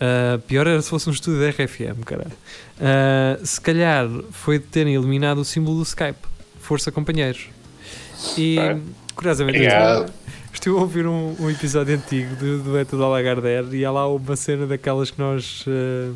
[0.00, 2.32] Ah, pior era se fosse um estúdio da RFM, caralho.
[2.80, 6.18] Ah, se calhar foi de terem eliminado o símbolo do Skype.
[6.60, 7.46] Força, companheiros.
[8.36, 8.56] E,
[9.14, 10.12] curiosamente, Obrigado.
[10.58, 14.36] Estive- a ouvir um, um episódio antigo do, Beto da Lagardère e há lá uma
[14.36, 16.12] cena daquelas que nós ah,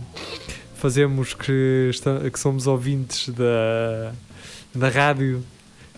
[0.75, 4.13] fazemos que, está- que somos ouvintes da,
[4.75, 5.43] da rádio.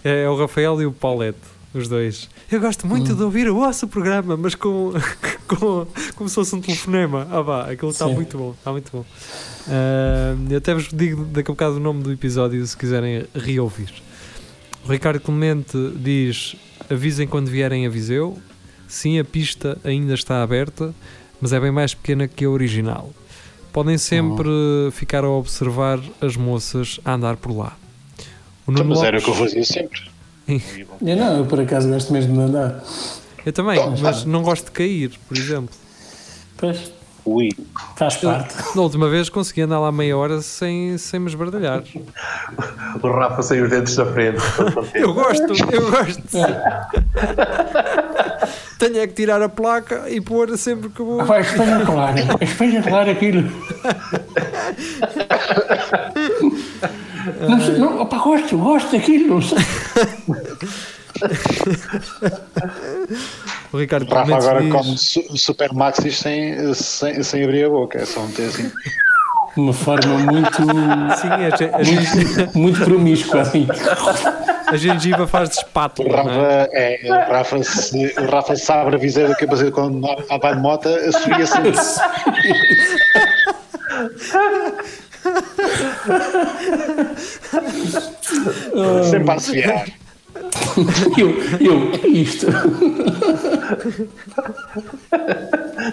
[0.04, 1.38] É, é o Rafael e o Paulette,
[1.72, 2.28] os dois.
[2.52, 4.92] Eu gosto muito de ouvir o vosso programa, mas com,
[5.48, 7.26] com, como se fosse um telefonema.
[7.30, 8.50] Ah, vá, aquilo está muito bom.
[8.58, 9.04] Está muito bom.
[9.68, 13.90] Ah, eu até vos digo daqui a bocado o nome do episódio se quiserem reouvir.
[14.86, 16.54] O Ricardo Clemente diz:
[16.90, 18.38] avisem quando vierem a Viseu.
[18.88, 20.94] Sim, a pista ainda está aberta,
[21.40, 23.12] mas é bem mais pequena que a original.
[23.72, 24.48] Podem sempre
[24.92, 27.76] ficar a observar as moças a andar por lá.
[28.66, 30.02] O Nuno mas era o que eu Lopes- fazia sempre.
[31.02, 32.82] Eu não, eu por acaso gosto mesmo de andar.
[33.44, 35.74] Eu também, mas não gosto de cair, por exemplo.
[36.56, 36.92] Pois,
[37.24, 37.48] Ui.
[37.96, 38.54] faz parte.
[38.76, 41.82] Na última vez consegui andar lá meia hora sem, sem me esbardalhar.
[43.02, 44.38] O Rafa saiu os dentes da frente.
[44.94, 46.38] Eu gosto, eu gosto.
[48.78, 51.24] Tenho é que tirar a placa e pôr sempre que vou.
[51.24, 52.14] Vai, espetacular.
[52.42, 53.42] Espetacular aquilo.
[57.48, 59.40] Não, sei- não, opa, gosto, gosto daquilo.
[63.74, 67.98] O Ricardo Rafa agora diz, come su- super maxis sem, sem, sem abrir a boca.
[68.00, 68.70] É só um assim.
[69.54, 73.66] De uma forma muito, Sim, a, a gen- muito promíscua, assim.
[74.68, 76.16] a gengiva faz de O espátula.
[76.16, 76.68] Rafa, não é?
[76.72, 80.54] é, o Rafa, se, o Rafa se abre a viseira da capacete quando a vai
[80.54, 81.72] de moto, assobia sempre.
[89.10, 89.84] sempre a assobiar.
[91.16, 91.30] Eu,
[91.60, 92.46] eu, que é isto?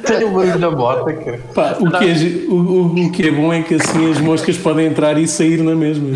[0.06, 1.40] Tenho um barulho na moto, cara.
[1.54, 4.58] Pá, o, que é, o, o, o que é bom é que assim as moscas
[4.58, 6.08] podem entrar e sair na mesma.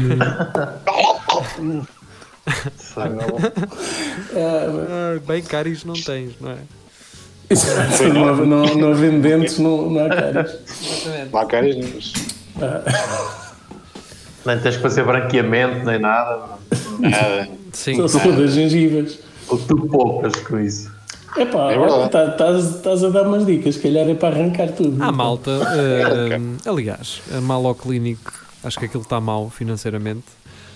[4.36, 6.58] Ah, bem caris não tens, não é?
[7.50, 10.60] Exato, não, não, não havendo dentes, não, não há caras.
[11.32, 12.14] Não há caras nenhumas.
[14.46, 16.56] Nem tens que fazer branqueamento nem nada.
[17.00, 17.50] Nada.
[17.74, 17.96] Sim.
[17.96, 19.20] Só são das gengivas.
[19.48, 20.92] Ou tu poucas com isso.
[21.38, 25.04] Epá, É tá- estás estás a dar umas dicas, se calhar é para arrancar tudo.
[25.04, 28.20] Há malta, ah, aliás, a Malo Clinic,
[28.64, 30.24] acho que aquilo está mal financeiramente.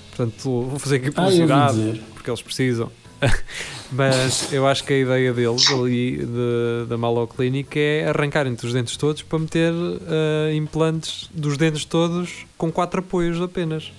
[0.10, 2.02] Portanto, vou fazer aqui Ah, publicidade, dizer.
[2.14, 2.92] porque eles precisam.
[3.92, 8.68] Mas eu acho que a ideia deles ali de- da Malo Clinic é arrancar entre
[8.68, 13.92] os dentes todos para meter ah, implantes dos dentes todos com quatro apoios apenas.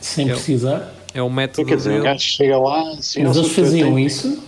[0.00, 0.94] Sem Eu- precisar.
[1.14, 2.04] É o método Quer dizer, o dele.
[2.04, 4.42] gajo chega lá, assim, Mas eles sou- faziam isso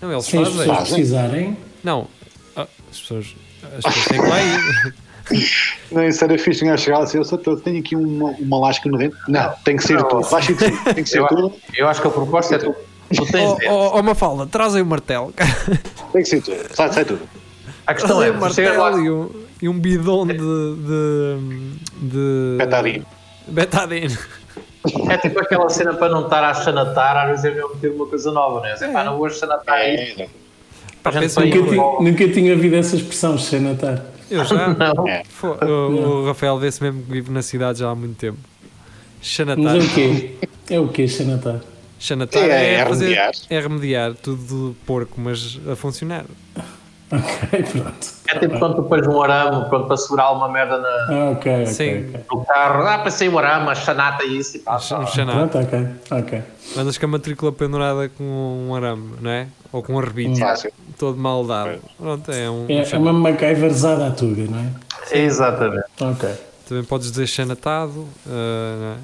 [0.00, 0.58] Não, eles sem as fazem.
[0.60, 0.94] pessoas Fazem.
[0.94, 1.56] precisarem.
[1.84, 2.06] Não,
[2.56, 3.26] ah, as pessoas,
[3.62, 4.94] as pessoas têm que lá ir.
[5.90, 8.30] Não, isso era fixe, um gajo chegar lá assim, eu só tô- tenho aqui uma,
[8.32, 9.16] uma lasca no dente.
[9.28, 10.08] Não, tem que ser Não.
[10.08, 10.52] tu, baixa
[10.94, 12.74] tem que ser Eu, tu, eu acho que a proposta é tu,
[13.14, 15.32] tu tens Oh, oh, oh Mafalda, trazem o martelo.
[16.12, 17.22] tem que ser tu, sai, sai tudo.
[17.86, 19.30] A questão é, o tu chegas lá, martelo e um,
[19.62, 20.34] e um bidão de.
[20.34, 21.36] de.
[22.02, 23.06] de Betadine.
[23.48, 24.18] Betadine.
[25.10, 28.06] É tipo aquela cena para não estar a chanatar, às vezes é mesmo ter uma
[28.06, 28.72] coisa nova, não é?
[28.72, 30.20] Assim, pá, não vou chanatar isto.
[30.22, 30.28] É,
[31.02, 31.68] Pá, Nunca, coisa.
[31.68, 34.02] ti- nunca tinha ouvido essa expressão, Xanatar.
[34.30, 34.68] Eu já.
[34.68, 34.94] Não.
[35.68, 38.38] o, o Rafael vê-se mesmo que vive na cidade já há muito tempo.
[39.20, 39.62] Xanatar.
[39.64, 40.30] Mas é o quê?
[40.70, 41.60] É o quê, Xanatar?
[42.00, 43.32] Xanatar É, é, é fazer, remediar.
[43.50, 46.24] é remediar tudo de porco, mas a funcionar.
[47.14, 48.06] Ok, pronto.
[48.28, 51.52] É tipo quando tu pões um arame pronto, para segurar uma merda na, Ah, ok,
[51.62, 51.66] ok.
[51.66, 52.08] Sim.
[52.08, 52.20] ok.
[52.32, 52.86] no carro.
[52.86, 54.76] Ah, passei o arame, a chanata e isso e pá.
[54.76, 55.06] Um pá.
[55.06, 55.38] xanato.
[55.48, 56.42] Pronto, ok, ok.
[56.76, 58.24] Andas com a matrícula pendurada com
[58.68, 59.46] um arame, não é?
[59.72, 60.72] Ou com um arbite, Fácil.
[60.98, 61.78] todo mal dado.
[61.98, 62.66] Pronto, é um.
[62.68, 65.16] É, um é uma MacGyverzada à tuga, não é?
[65.18, 65.84] Exatamente.
[66.00, 66.28] Ok.
[66.68, 68.96] Também podes dizer xanatado, ah, não é?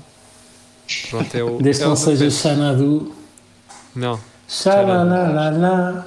[1.11, 1.59] Pronto, é o.
[1.61, 2.31] Desde é que não o seja.
[2.31, 3.13] Xanadu.
[3.95, 4.19] Não.
[4.49, 6.07] Xananana.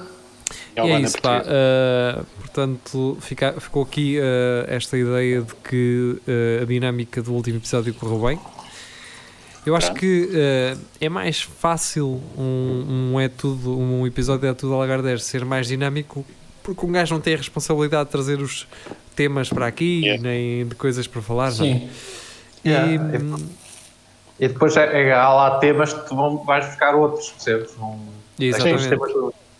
[0.76, 1.42] E é isso, pá.
[1.46, 7.58] ah, portanto, fica- ficou aqui ah, esta ideia de que ah, a dinâmica do último
[7.58, 8.40] episódio correu bem.
[9.66, 10.28] Eu acho que
[11.00, 15.66] é mais fácil um, um é tudo, um episódio é tudo a Lagardère ser mais
[15.66, 16.22] dinâmico
[16.62, 18.66] porque um gajo não tem a responsabilidade de trazer os
[19.16, 20.22] temas para aqui Yeah.
[20.22, 21.46] nem de coisas para falar.
[21.46, 21.78] não é?
[21.78, 21.88] Sim.
[22.62, 23.18] E, Yeah.
[23.22, 23.36] hum,
[24.38, 27.70] E depois é, é- há lá temas que tu vão, vais buscar outros, percebes?
[27.78, 27.98] Não,
[28.38, 28.88] Exatamente.
[28.88, 29.18] Temas que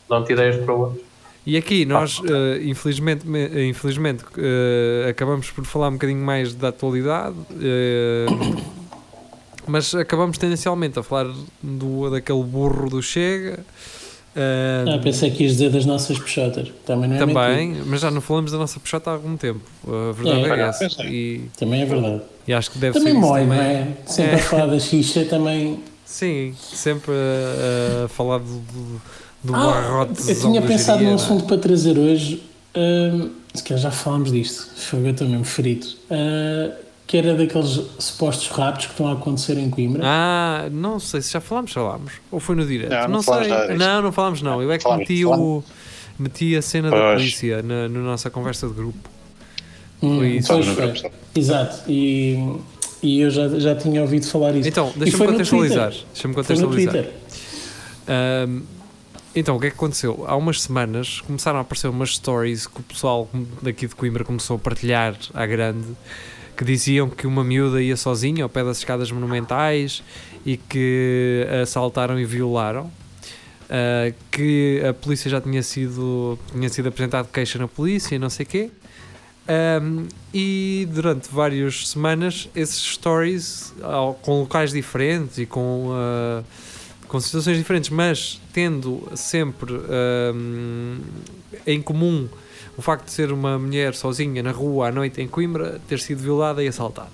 [0.09, 1.03] dão-te ideias para outros.
[1.47, 6.55] E aqui nós, eh, infelizmente, me- eh, infelizmente eh, acabamos por falar um bocadinho mais
[6.55, 8.27] da atualidade, eh,
[9.67, 11.31] mas acabamos tendencialmente a falar
[11.63, 13.61] do, daquele burro do Chega.
[14.37, 16.73] Ah, pensei que ias dizer das nossas peixotas.
[16.85, 17.41] Também não é mentira.
[17.47, 19.61] também, mas já não falamos da nossa puxata há algum tempo.
[19.87, 21.03] A verdade É, é, é, essa.
[21.03, 21.07] é.
[21.09, 22.21] E, Também é verdade.
[22.49, 23.67] e acho que deve Também ser mói, não também.
[23.67, 23.97] é?
[24.07, 24.35] Sempre É.
[24.35, 25.79] a falar da xixa também.
[26.05, 29.01] Sim, sempre a, a falar do, do,
[29.45, 30.29] do Ah, barrote.
[30.31, 31.07] eu tinha pensado é?
[31.07, 32.43] num assunto para trazer hoje.
[32.75, 34.67] hum, se calhar já falámos disto.
[34.77, 35.97] Foi eu estou mesmo frito.
[36.11, 36.73] Ah,
[37.07, 40.03] que era daqueles supostos raptos que estão a acontecer em Coimbra.
[40.05, 42.13] Ah, não sei se já falámos, falámos.
[42.33, 42.91] Ou foi no direto?
[42.91, 43.33] Não, não sei.
[43.35, 43.79] falámos nada disso.
[43.79, 44.63] Não, não falámos não.
[44.63, 45.63] Eu é que meti, o,
[46.19, 47.21] meti a cena da Pois.
[47.21, 49.09] polícia na, na nossa conversa de grupo.
[50.03, 50.49] Hum, foi isso.
[50.49, 51.11] pois foi.
[51.37, 51.83] Exato.
[51.89, 52.57] E,
[53.03, 54.69] e eu já, já tinha ouvido falar isso.
[54.69, 55.91] Então, deixa-me contextualizar.
[55.91, 56.93] Deixa-me Foi no contextualizar.
[56.95, 57.13] Twitter.
[59.37, 60.25] Então, o que é que aconteceu?
[60.29, 63.29] Há umas semanas começaram a aparecer umas stories que o pessoal
[63.61, 65.89] daqui de Coimbra começou a partilhar à grande
[66.57, 70.05] que diziam que uma miúda ia sozinha ao pé das escadas monumentais
[70.47, 72.89] e que assaltaram e violaram.
[73.69, 78.31] Ah, que a polícia já tinha sido, tinha sido apresentado queixa na polícia e não
[78.31, 78.71] sei quê.
[79.49, 86.43] Ahm, e durante várias semanas esses stories ao- com locais diferentes e com ah,
[87.15, 89.73] com situações diferentes, mas tendo sempre
[90.35, 90.99] hum,
[91.65, 92.29] em comum
[92.77, 96.21] o facto de ser uma mulher sozinha na rua à noite em Coimbra, ter sido
[96.21, 97.11] violada e assaltada.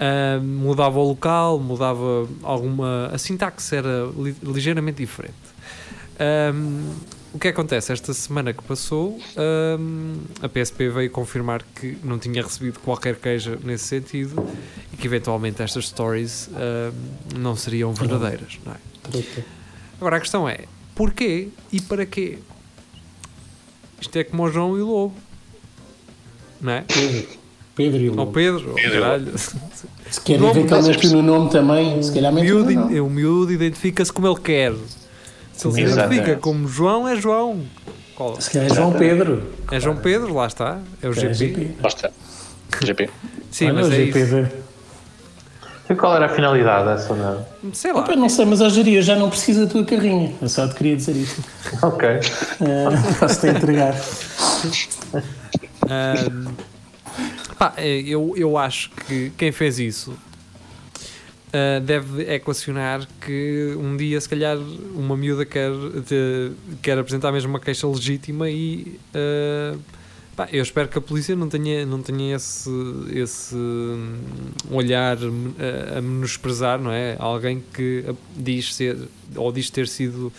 [0.00, 3.10] Hum, mudava o local, mudava alguma.
[3.12, 5.34] A sintaxe era li- ligeiramente diferente.
[6.54, 6.94] Hum,
[7.34, 7.92] o que acontece?
[7.92, 9.20] Esta semana que passou,
[9.78, 14.42] hum, a PSP veio confirmar que não tinha recebido qualquer queixa nesse sentido
[14.90, 16.48] e que eventualmente estas stories
[17.38, 18.58] não seriam verdadeiras.
[18.64, 18.76] Não é?
[20.00, 20.60] Agora a questão é:
[20.94, 22.38] porquê e para quê?
[24.00, 25.14] Isto é como o João e o Lobo,
[26.60, 26.82] não é?
[26.82, 27.26] Pedro.
[27.74, 28.32] Pedro e Ou Lobo.
[28.32, 29.38] Pedro, ou Pedro.
[30.10, 33.00] Se querem ver que ele no nome também, se calhar O miúdo, nome.
[33.00, 34.72] o miúdo identifica-se como ele quer.
[35.52, 37.62] Se ele se identifica como João, é João.
[38.14, 38.40] Qual?
[38.40, 39.42] Se calhar é João Pedro.
[39.70, 40.80] É João Pedro, lá está.
[41.02, 41.72] É o É GP.
[41.82, 42.10] Lá está.
[42.82, 43.10] GP.
[43.50, 44.48] Sim, Olha, mas o é isso.
[45.90, 47.48] E qual era a finalidade dessa merda?
[47.72, 48.00] Sei lá.
[48.00, 50.32] Opa, não sei, mas a geria já não precisa da tua carrinha.
[50.40, 51.42] Eu só te queria dizer isto.
[51.82, 52.06] Ok.
[52.08, 52.20] Eh,
[53.18, 53.94] Posso-te entregar.
[55.88, 56.52] Ahm,
[57.58, 60.12] pá, eh, eu, eu acho que quem fez isso
[61.52, 64.58] ah, deve equacionar que um dia, se calhar,
[64.94, 65.70] uma miúda quer,
[66.06, 68.98] te- quer apresentar mesmo uma queixa legítima e.
[69.14, 69.76] ah,
[70.38, 72.70] pá, eu espero que a polícia não tenha, não tenha esse,
[73.12, 74.16] esse hum,
[74.70, 75.52] olhar hum,
[75.94, 77.16] a, a menosprezar, não é?
[77.18, 78.96] Alguém que ah, diz ser
[79.34, 80.32] ou diz ter sido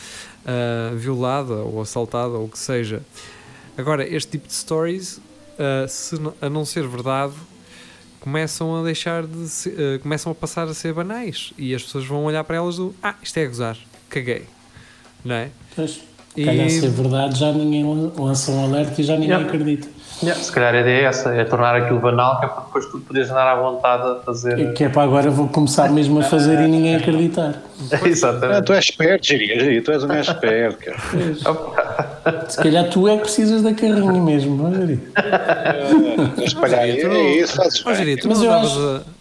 [0.46, 3.02] ah, violada ou assaltada ou o que seja.
[3.78, 5.20] Agora, este tipo de stories,
[5.60, 7.34] ah, se a não ser verdade,
[8.22, 12.06] começam a deixar de se- eh, começam a passar a ser banais e as pessoas
[12.06, 13.78] vão olhar para elas do ah, isto é gozar,
[14.10, 14.44] caguei,
[15.24, 15.52] não é?
[15.74, 16.02] Pois,
[16.42, 19.48] E- calhar se é verdade, já ninguém lan- lança um alerta e já ninguém Yeah.
[19.48, 19.88] acredita.
[20.22, 22.86] Yeah, se calhar a ideia é essa, é tornar aquilo banal, que é para depois
[22.88, 24.74] tu poderes andar à vontade a fazer.
[24.74, 27.54] Que é para agora vou começar mesmo a fazer e ninguém acreditar.
[27.90, 28.64] Ah, Exatamente.
[28.64, 32.46] tu és esperto, Giri, Giri, tu és um gajo esperto, cara.
[32.50, 34.60] Se calhar tu é que precisas da carrinha mesmo.
[35.16, 38.78] Ah, espalhar Giri, não- é isso, fazes Ó, Giri, tu Mas não andavas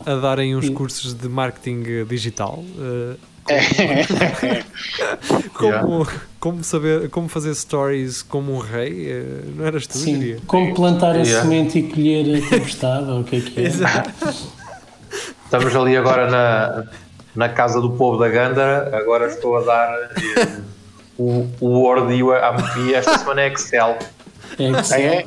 [0.06, 2.62] a, a darem uns cursos de marketing eh, digital?
[2.78, 3.14] eh,
[5.54, 6.06] como,
[6.38, 9.10] como saber como fazer stories como um rei?
[9.10, 9.24] eh,
[9.56, 10.38] não eras tu, Sim, diria?
[10.46, 11.42] como plantar a Yeah.
[11.42, 13.64] semente e colher a tempestade, ou o que é que é.
[13.64, 14.10] Exato.
[15.44, 16.84] Estamos ali agora na,
[17.34, 19.94] na casa do povo da Gândara, agora estou a dar
[20.36, 20.48] eh,
[21.18, 23.98] o, o Word e o e esta semana é Excel.
[24.58, 25.00] É Excel.
[25.00, 25.26] é?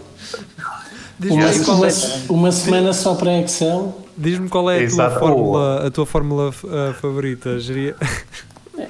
[1.24, 1.92] Uma, uma, é,
[2.30, 5.20] uma semana só para Excel diz-me qual é a tua Exato.
[5.20, 7.96] fórmula, a tua fórmula eh, favorita, Geria?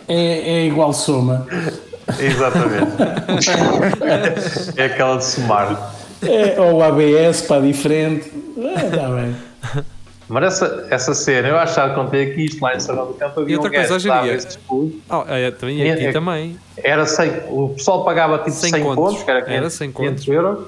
[0.08, 0.16] é,
[0.62, 1.48] é igual soma.
[2.20, 2.92] Exatamente.
[4.78, 5.94] é aquela de somar.
[6.22, 8.32] É, ou o ABS para diferente.
[8.58, 9.36] Está bem.
[10.28, 13.42] Mas essa, essa cena, eu achava que contei aqui isto lá em Sarão do Campo.
[13.42, 14.40] Havia E outra um coisa, Geria?
[15.10, 16.58] Oh, é, também É- aqui é- também.
[16.78, 18.96] Era 100, o pessoal pagava tipo 100 100, contos.
[18.96, 20.60] contos, que era Era 500, 100 500 euros.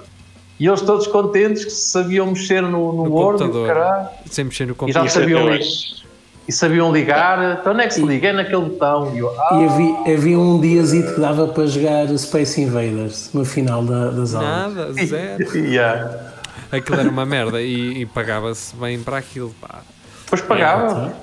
[0.64, 3.68] E eles todos contentes que sabiam mexer no, no, No Word computador.
[3.68, 4.08] caralho.
[4.32, 5.10] Sem mexer no E já computador.
[5.10, 6.04] sabiam, acho-
[6.48, 7.60] e sabiam ligar.
[7.60, 8.30] Então onde é que se liga?
[8.30, 9.14] É naquele botão.
[9.14, 13.44] E eu, ah, E havia, havia um diazito que dava para jogar Space Invaders no
[13.44, 14.74] final da- das aulas.
[14.76, 15.58] Nada, zero.
[15.58, 16.32] yeah.
[16.72, 19.54] Aquilo era uma merda e, e pagava-se bem para aquilo.
[19.60, 19.82] Pá.
[20.24, 21.14] Depois pagava.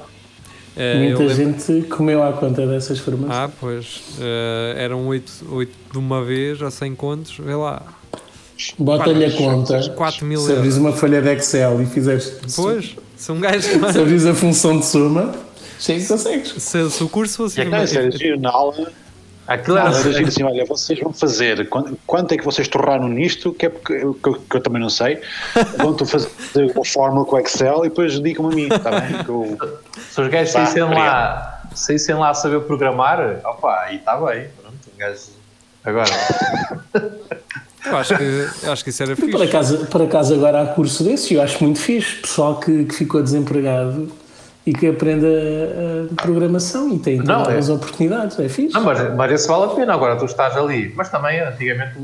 [0.76, 3.32] Eu Muita lembro- gente comeu à conta dessas formações.
[3.38, 4.02] Ah, pois.
[4.20, 7.36] eh, eram 8, oito de uma vez, a 100 contos.
[7.38, 7.82] Vê lá.
[8.78, 9.88] Bota-lhe a conta.
[9.90, 12.38] 4 mil Se abris uma folha de Excel e fizeres.
[12.56, 13.60] Pois, se um gajo.
[13.92, 15.34] Se abris a função de soma,
[15.78, 16.54] chega consegues.
[16.62, 17.64] Se, se o curso fosse.
[17.64, 18.90] Não, isso era giro na aula.
[19.46, 23.66] Aquilo era assim, olha, vocês vão fazer, quanto, quanto é que vocês torraram nisto, que
[23.66, 25.20] é porque eu, que eu, que eu também não sei,
[25.76, 29.10] vão tu fazer a fórmula com o Excel e depois digam-me a mim, está bem?
[29.24, 29.58] Que eu-
[30.08, 34.46] Se os gajos Vá, saíssem lá, saíssem lá a saber programar, opa, aí está bem.
[34.62, 35.20] Pronto, um gajo.
[35.82, 36.10] Agora,
[37.90, 39.42] Eu acho que, eu acho que isso era Por fixe.
[39.42, 42.16] acaso, por acaso agora há curso desse e eu acho muito fixe.
[42.16, 44.08] Pessoal que, que ficou desempregado
[44.66, 47.72] e que aprende a, programação e tem Não, novas é.
[47.72, 48.38] oportunidades.
[48.38, 48.74] É fixe.
[48.74, 49.94] não, mas, mas esse vale a pena.
[49.94, 50.92] Agora tu estás ali.
[50.96, 51.94] Mas também, antigamente,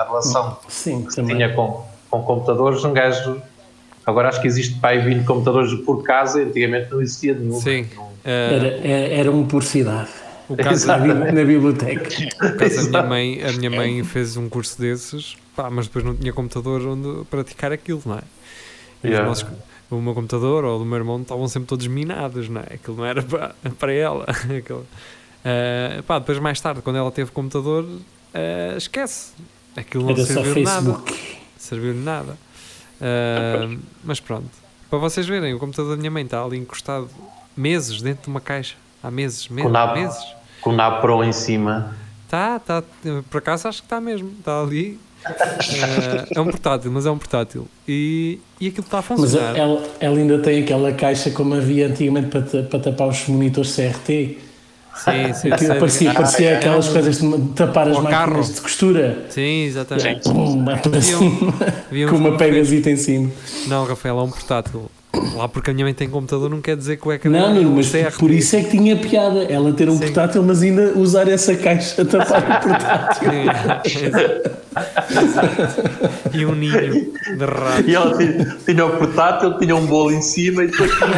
[0.00, 1.36] a relação Sim, que também.
[1.36, 3.40] tinha com, com computadores, um gajo.
[4.06, 7.60] Agora acho que existe para aí 20 computadores por casa, antigamente não existia nenhum.
[7.60, 7.86] Sim.
[7.94, 10.08] Não- Eh, Era, era, era um por cidade.
[10.48, 12.08] O caso, Na, na biblioteca.
[12.46, 16.04] o caso da minha mãe, a minha mãe fez um curso desses, pá, mas depois
[16.04, 18.22] não tinha computador onde praticar aquilo, não é?
[19.02, 19.28] E os Yeah.
[19.28, 19.46] nossos-
[19.90, 22.74] o meu computador ou o do meu irmão estavam sempre todos minados, não é?
[22.74, 24.24] Aquilo não era para, para ela.
[24.58, 24.86] Aquilo.
[25.44, 27.86] Eh, pá, depois mais tarde, quando ela teve computador,
[28.34, 29.32] eh, esquece.
[29.76, 31.00] Aquilo não Era serviu de nada.
[31.56, 32.36] Serviu de nada.
[33.00, 34.48] Eh, mas pronto.
[34.90, 37.08] Para vocês verem, o computador da minha mãe está ali encostado
[37.56, 38.74] meses dentro de uma caixa.
[39.02, 40.18] Há meses, meses, meses.
[40.60, 41.96] Com o NAP Pro em cima.
[42.28, 42.82] Tá, tá,
[43.30, 44.98] por acaso acho que está mesmo, está ali.
[45.26, 47.66] Eh, é um portátil, mas é um portátil.
[47.86, 49.56] E, e aquilo está a Mas funcionar.
[49.56, 54.38] ela, ela ainda tem aquela caixa como havia antigamente para, para tapar os monitores CRT.
[54.94, 58.42] Sim, sim, Aquilo parecia, parecia aquelas coisas de tapar as máquinas carro.
[58.42, 59.26] de costura.
[59.30, 60.24] Sim, exatamente.
[60.24, 61.54] Pum, para cima,
[61.90, 63.30] Viam com uma pegazita em cima.
[63.68, 64.90] Não, Rafael, é um portátil.
[65.34, 67.76] Lá porque a minha mãe tem computador não quer dizer que o ecrã Não, um
[67.76, 68.18] mas CRT.
[68.18, 70.00] por isso é que tinha piada ela ter um Sim.
[70.00, 73.30] portátil, mas ainda usar essa caixa a tapar o portátil.
[76.34, 77.88] e um ninho de rato.
[77.88, 81.08] E ela tinha, tinha o portátil, tinha um bolo em cima e depois tinha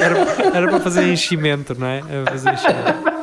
[0.00, 2.02] Era, era para fazer enchimento, não é?
[2.08, 3.13] Era para fazer enchimento.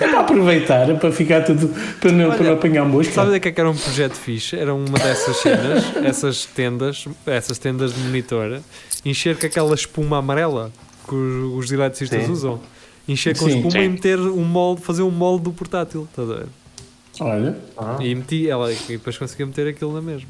[0.00, 1.68] É para aproveitar, é para ficar tudo,
[2.00, 3.12] para não, para não apanhar mosca.
[3.12, 4.56] Sabe o que é que era um projeto fixe?
[4.56, 8.60] Era uma dessas cenas, essas tendas, essas tendas de monitor,
[9.04, 10.70] encher com aquela espuma amarela
[11.08, 12.32] que os, os eletricistas Sim.
[12.32, 12.60] usam.
[13.08, 13.56] Encher com Sim.
[13.56, 13.78] espuma Sim.
[13.78, 16.06] e meter um molde, fazer um molde do portátil.
[16.10, 16.46] Estás a ver?
[17.20, 17.56] Olha,
[18.00, 20.28] E meti ela, e depois conseguia meter aquilo na mesma.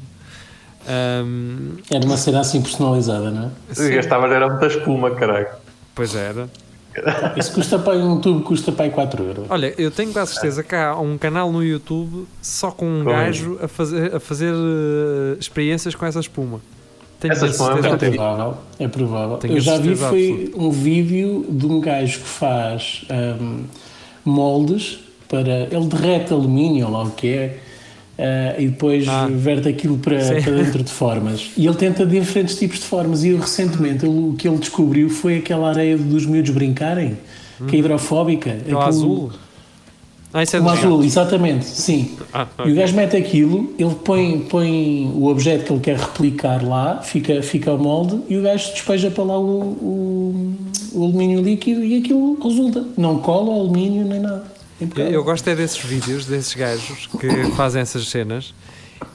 [0.87, 3.75] Ahm, era uma cena assim personalizada, não é?
[3.75, 5.47] sim, gastava era muita espuma, caralho.
[5.93, 6.49] pois era.
[7.37, 9.45] Isso custa para um tubo, custa para aí 4 euros.
[9.49, 13.09] Olha, eu tenho quase certeza que há um canal no YouTube só com um Com
[13.09, 16.59] gajo a fazer, a fazer eh, experiências com essa espuma.
[17.19, 19.37] Tenho Essa espuma é É provável, é provável.
[19.37, 23.05] Tenho Eu já vi foi um vídeo de um gajo que faz
[23.41, 23.63] hum,
[24.23, 25.67] moldes para.
[25.71, 27.59] Ele derrete alumínio, ou lá o que é,
[28.19, 29.27] ah, e depois Ah.
[29.31, 31.49] verte aquilo para, para dentro de formas.
[31.57, 33.23] E ele tenta diferentes tipos de formas.
[33.23, 37.17] E eu, recentemente ele- o que ele descobriu foi aquela areia dos miúdos brincarem,
[37.67, 38.57] que é hidrofóbica.
[38.67, 39.31] É o azul.
[40.31, 41.05] Ah, isso é O azul, gato.
[41.07, 42.11] exatamente, sim.
[42.31, 46.63] Ah, E o gajo mete aquilo, ele põe, põe o objeto que ele quer replicar
[46.63, 50.55] lá, fica, fica ao molde e o gajo despeja para lá o, o,
[50.93, 52.85] o alumínio líquido e aquilo resulta.
[52.95, 54.43] Não cola o alumínio nem nada.
[54.79, 58.53] Eu, eu gosto é desses vídeos, desses gajos que fazem essas cenas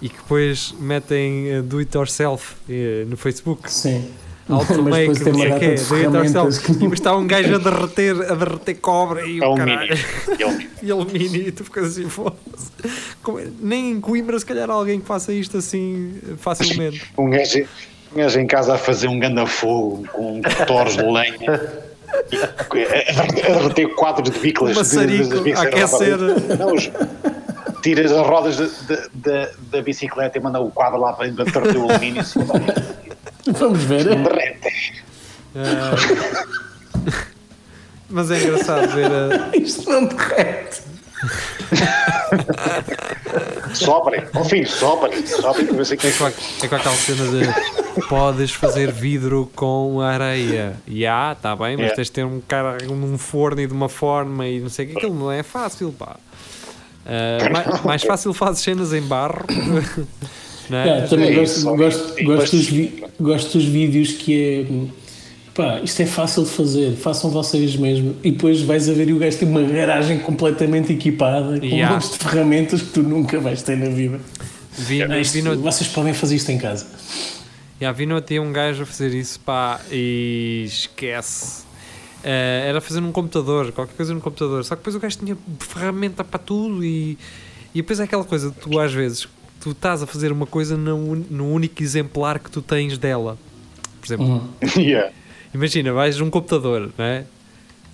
[0.00, 3.70] e que depois metem eh, do it yourself eh, no Facebook.
[3.70, 4.10] Sim.
[4.46, 6.78] Automake, tem não sei o quê, de do it ferramentas yourself.
[6.78, 9.74] que E está um gajo a derreter, a derreter cobre e o Alumínio.
[9.78, 9.98] caralho.
[10.38, 10.70] E alumínio.
[10.82, 12.70] E alumínio, e tu ficas assim, foda-se.
[12.84, 17.02] É- Nem em Coimbra, se calhar, alguém que faça isto assim eh, facilmente.
[17.16, 17.64] Um gajo,
[18.14, 21.62] um gajo em casa a fazer um ganda fogo com torres de lenha.
[22.32, 22.48] E a
[23.22, 24.76] a derreter quadros de biclas.
[24.76, 26.16] Maçarico aquecer.
[26.58, 26.90] Não, os-
[27.82, 28.56] tiras as rodas
[29.14, 32.22] da, bicicleta e manda o quadro lá para dentro para derreter o alumínio.
[33.58, 34.04] Vamos ver.
[34.04, 35.02] derrete.
[38.08, 39.56] Mas é engraçado ver a.
[39.56, 40.82] Isto não derrete.
[43.74, 44.22] Sobrem.
[44.66, 45.22] Sobrem
[45.66, 50.00] para ver se É com, a- é com aquela cena de podes fazer vidro com
[50.00, 50.74] areia.
[50.86, 51.96] E há, está bem, mas Yeah.
[51.96, 54.88] tens de ter um cara num forno e de uma forma e não sei o
[54.90, 54.96] que.
[54.98, 56.16] Aquilo não é fácil, pá.
[57.06, 59.44] Ah, mais, mais fácil fazes cenas em barro.
[60.70, 60.84] não é?
[60.86, 65.03] Yeah, também é gosto, isso, gosto, sim, gosto, dos vi- gosto dos vídeos que é.
[65.54, 68.16] Pá, isto é fácil de fazer, façam vocês mesmo.
[68.24, 71.90] E depois vais a ver e o gajo tem uma garagem completamente equipada com Yeah.
[71.90, 74.20] um monte de ferramentas que tu nunca vais ter na vida.
[74.76, 76.86] Vi, Ah, isto- vi no, vocês podem fazer isto em casa.
[77.80, 81.62] yeah, vi no outro um gajo a fazer isso, pá, e esquece.
[82.24, 84.64] Ah, era fazer num computador, qualquer coisa no computador.
[84.64, 87.16] Só que depois o gajo tinha ferramenta para tudo e,
[87.72, 89.28] e depois é aquela coisa, tu às vezes,
[89.60, 93.38] tu estás a fazer uma coisa no, no único exemplar que tu tens dela.
[94.00, 94.48] Por exemplo, Uhum.
[94.82, 95.12] Yeah.
[95.54, 97.24] Imagina, vais num computador, não é?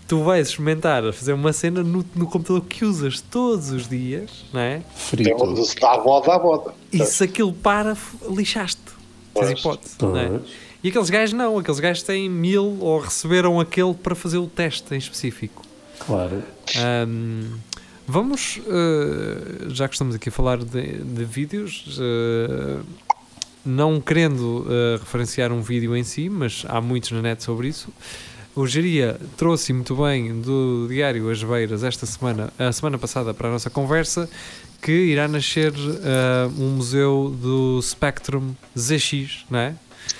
[0.08, 4.44] Tu vais experimentar a fazer uma cena no, no computador que usas todos os dias,
[4.52, 4.82] não é?
[4.96, 5.64] Frio Então, tudo.
[5.64, 6.74] se dá a boda, dá a boda.
[6.92, 7.96] E se aquilo para,
[8.28, 8.80] lixaste.
[9.34, 9.50] Tens Pois.
[9.60, 10.28] hipótese, não é?
[10.28, 10.42] Pois.
[10.82, 14.92] E aqueles gajos não, aqueles gajos têm mil ou receberam aquele para fazer o teste
[14.94, 15.62] em específico.
[16.00, 16.42] Claro.
[16.76, 17.58] Ahm,
[18.06, 22.78] vamos, eh, já que estamos aqui a falar de, de vídeos, eh,
[23.64, 27.88] não querendo eh, referenciar um vídeo em si, mas há muitos na net sobre isso.
[28.54, 33.48] O Geria trouxe muito bem do Diário As Beiras esta semana, a semana passada, para
[33.48, 34.28] a nossa conversa,
[34.82, 39.74] que irá nascer eh, um museu do Spectrum ZX, não é?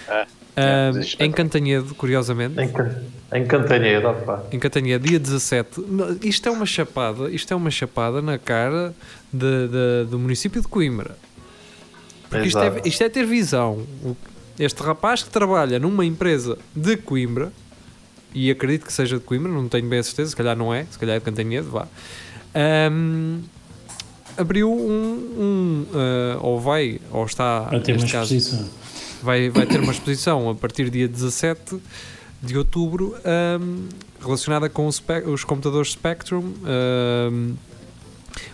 [0.09, 0.27] Ah,
[0.57, 1.17] Ah, ZX.
[1.21, 2.61] em Cantanhedo, curiosamente.
[2.61, 2.71] Em,
[3.39, 4.43] em Cantanhedo, opá.
[4.53, 5.81] Em Cantanhedo, dia 17.
[5.81, 8.95] No- Isto é uma chapada, isto é uma chapada na cara
[9.33, 11.17] de- de- do município de Coimbra.
[12.31, 13.85] Porque isto é, isto é ter visão.
[14.59, 17.53] Este rapaz que trabalha numa empresa de Coimbra,
[18.33, 20.87] e acredito que seja de Coimbra, não tenho bem a certeza, se calhar não é,
[20.91, 21.89] se calhar é de Cantanhedo, vá.
[22.55, 23.41] Ahm,
[24.37, 24.77] abriu um,
[25.39, 28.71] um, ah, ou vai, ou está, Para ter uma neste caso, exposição.
[29.23, 31.79] vai, vai ter uma exposição a partir do dia 17
[32.43, 33.89] de outubro ahm,
[34.21, 37.55] relacionada com os computadores Spectrum, ahm,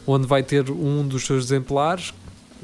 [0.06, 2.14] onde vai ter um dos seus exemplares.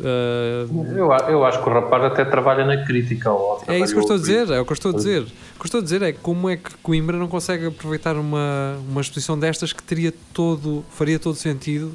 [0.01, 3.30] Ahm, Eu, eu acho que o rapaz até trabalha na crítica.
[3.30, 5.22] ou é isso que eu estou a dizer, é o que eu estou a dizer.
[5.22, 8.76] O que eu estou a dizer é como é que Coimbra não consegue aproveitar uma,
[8.88, 11.93] uma exposição destas que teria todo, faria todo sentido.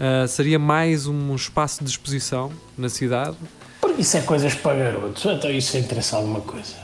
[0.00, 3.36] Ah, seria mais um espaço de exposição na cidade.
[3.80, 5.24] Porque isso é coisas para garotos.
[5.24, 6.74] Então isso interessa alguma coisa.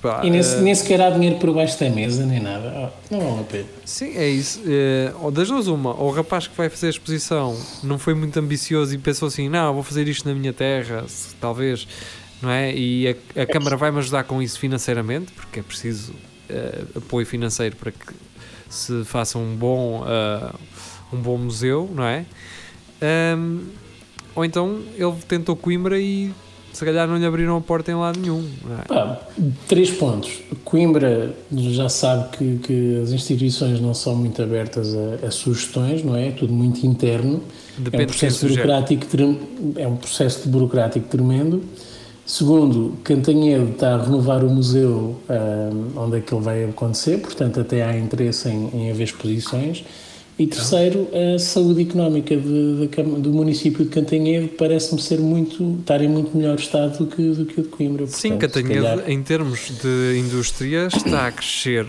[0.00, 2.92] Pá, E nem, ah, nem sequer há dinheiro por baixo da mesa, nem nada.
[3.10, 3.64] Oh, não vale a pena.
[3.84, 4.60] Sim, é isso.
[5.20, 5.94] Ou das duas, uma.
[5.98, 9.48] Ou o rapaz que vai fazer a exposição não foi muito ambicioso e pensou assim:
[9.48, 11.86] não, vou fazer isto na minha terra, se- talvez,
[12.42, 12.74] não é?
[12.74, 16.12] E a, a Câmara vai-me ajudar com isso financeiramente, porque é preciso
[16.50, 18.14] eh, apoio financeiro para que
[18.68, 20.54] se faça um bom, ah,
[21.12, 22.24] um bom museu, não é?
[23.00, 23.60] Ahm,
[24.34, 26.30] ou então ele tentou Coimbra e
[26.72, 28.44] se calhar não lhe abriram a porta em lado nenhum,
[28.80, 28.88] é?
[28.88, 29.20] Pá,
[29.68, 30.40] três pontos.
[30.64, 36.16] Coimbra já sabe que, que as instituições não são muito abertas a, a sugestões, não
[36.16, 36.28] é?
[36.28, 37.42] É tudo muito interno.
[37.76, 39.40] é um Depende de quem processo burocrático trem-
[39.76, 41.62] é um processo burocrático tremendo.
[42.24, 47.60] Segundo, Cantanhedo está a renovar o museu ahm, onde é que ele vai acontecer, portanto
[47.60, 49.84] até há interesse em, em haver exposições.
[50.38, 56.00] E terceiro, a saúde económica de- Câmara- do município de Cantanhedo parece-me ser muito, estar
[56.02, 58.06] em muito melhor estado do que, do que o de Coimbra.
[58.06, 61.86] Sim, Portanto, se Catanhedo, calhar- em termos de indústria, está a crescer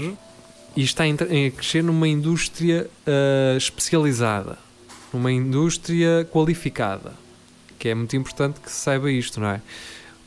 [0.75, 4.57] e está a crescer numa indústria ah, especializada,
[5.13, 7.13] numa indústria qualificada.
[7.79, 9.61] que é muito importante que se saiba isto, não é?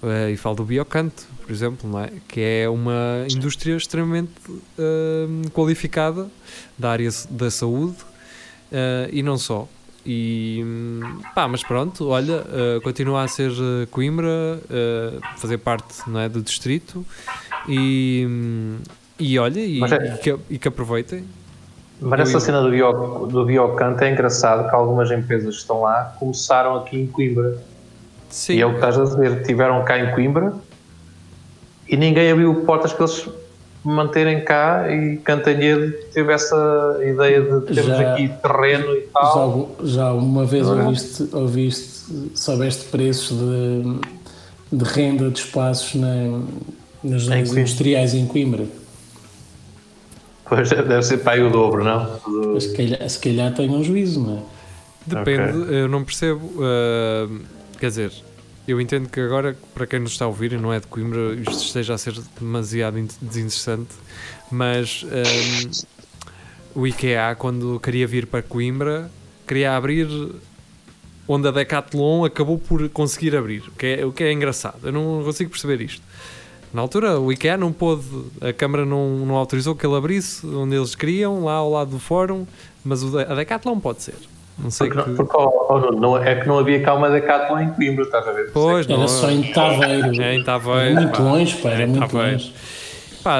[0.02, 2.10] Eh, e falo do Biocanto, por exemplo, não é?
[2.28, 4.32] que é uma indústria extremamente
[4.78, 6.28] eh, qualificada
[6.78, 7.96] da área da saúde
[8.70, 9.66] eh, e não só.
[10.04, 13.50] E hum, pá, mas pronto, olha, eh, continua a ser
[13.90, 14.60] Coimbra,
[15.38, 17.04] fazer parte não é, do distrito
[17.66, 18.78] e, hum,
[19.18, 21.24] e olha, e, Mas é- e que, e que aproveitem.
[21.98, 26.14] Mas essa cena do, bio, do Biocanto é engraçado que algumas empresas que estão lá
[26.18, 27.58] começaram aqui em Coimbra.
[28.36, 30.52] Sim, E é o que estás a dizer, tiveram cá em Coimbra
[31.88, 33.26] e ninguém abriu portas para eles
[33.82, 39.38] manterem cá e Cantanhede teve essa ideia de termos Já- aqui terreno e Já, tal.
[39.40, 40.84] algum- já uma vez Não é?
[40.84, 42.02] ouviste, ouviste,
[42.34, 44.00] soubeste preços de,
[44.76, 46.40] de renda de espaços na,
[47.02, 47.60] nas zonas Coimbra.
[47.62, 48.66] industriais em Coimbra?
[50.44, 52.20] Pois deve ser para aí o dobro, não?
[52.52, 54.42] Mas se calhar, se calhar tem um juízo, não é?
[55.06, 56.52] Depende, eu não percebo.
[56.60, 57.28] ah,
[57.78, 58.12] quer dizer,
[58.66, 61.34] eu entendo que agora, para quem nos está a ouvir e não é de Coimbra,
[61.34, 63.94] isto esteja a ser demasiado in- desinteressante,
[64.50, 65.84] mas ah,
[66.74, 69.10] o IKEA, quando queria vir para Coimbra,
[69.46, 70.08] queria abrir
[71.28, 74.78] onde a Decathlon acabou por conseguir abrir, o que é, o que é engraçado.
[74.84, 76.02] Eu não consigo perceber isto.
[76.74, 78.04] Na altura, o IKEA não pôde,
[78.40, 81.98] a Câmara não, não autorizou que ele abrisse onde eles queriam, lá ao lado do
[81.98, 82.46] fórum,
[82.84, 84.16] mas a Decathlon pode ser.
[84.58, 85.16] Não sei Porque, que.
[85.16, 88.32] porque oh, oh, não, é que não havia cá uma Decathlon em Coimbra, estás a
[88.32, 88.50] ver?
[88.52, 90.22] Pois, não, Era só em Taveiro.
[90.22, 91.22] É em Taveiro, Muito pá.
[91.22, 92.32] longe, pá, É era em muito Taveiro.
[92.32, 92.54] longe.
[93.22, 93.36] Pá,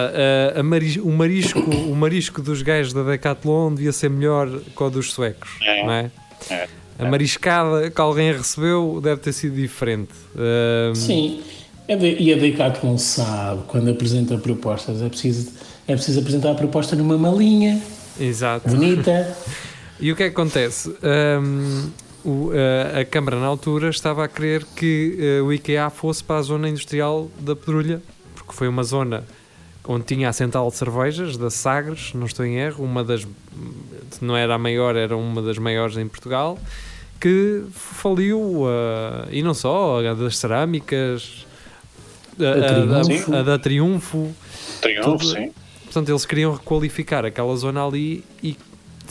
[0.55, 4.83] a- a maris- o, marisco, o marisco dos gajos da Decathlon devia ser melhor que
[4.83, 5.85] o dos suecos, É.
[5.85, 6.11] não é?
[6.51, 6.69] É.
[6.99, 10.11] A mariscada que alguém recebeu deve ter sido diferente.
[10.37, 11.41] Ahm, Sim,
[11.89, 15.51] é de- e a Decathlon sabe, quando apresenta propostas, é preciso,
[15.89, 17.81] é preciso apresentar a proposta numa malinha,
[18.21, 18.69] Exato.
[18.69, 19.35] bonita.
[20.01, 20.95] E o que é que acontece?
[21.03, 21.91] Ahm,
[22.25, 22.51] o-
[22.95, 26.43] a, a Câmara, na altura, estava a querer que eh, o IKEA fosse para a
[26.43, 28.03] zona industrial da Pedrulha,
[28.35, 29.25] porque foi uma zona
[29.89, 33.27] onde tinha a central de cervejas da Sagres, não estou em erro, uma das,
[34.21, 36.59] não era a maior, era uma das maiores em Portugal,
[37.21, 41.47] que faliu, ah, e não só, a das cerâmicas,
[42.39, 43.35] a, a- a- Triunfo.
[43.35, 44.35] a da Triunfo,
[44.83, 45.53] Triunfo, Tudo- sim.
[45.85, 48.57] Portanto, eles queriam requalificar aquela zona ali e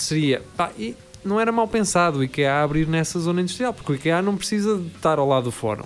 [0.02, 0.42] seria.
[0.56, 4.22] pá, e não era mal pensado o IKEA abrir nessa zona industrial, porque o IKEA
[4.22, 5.86] não precisa de estar ao lado do fórum.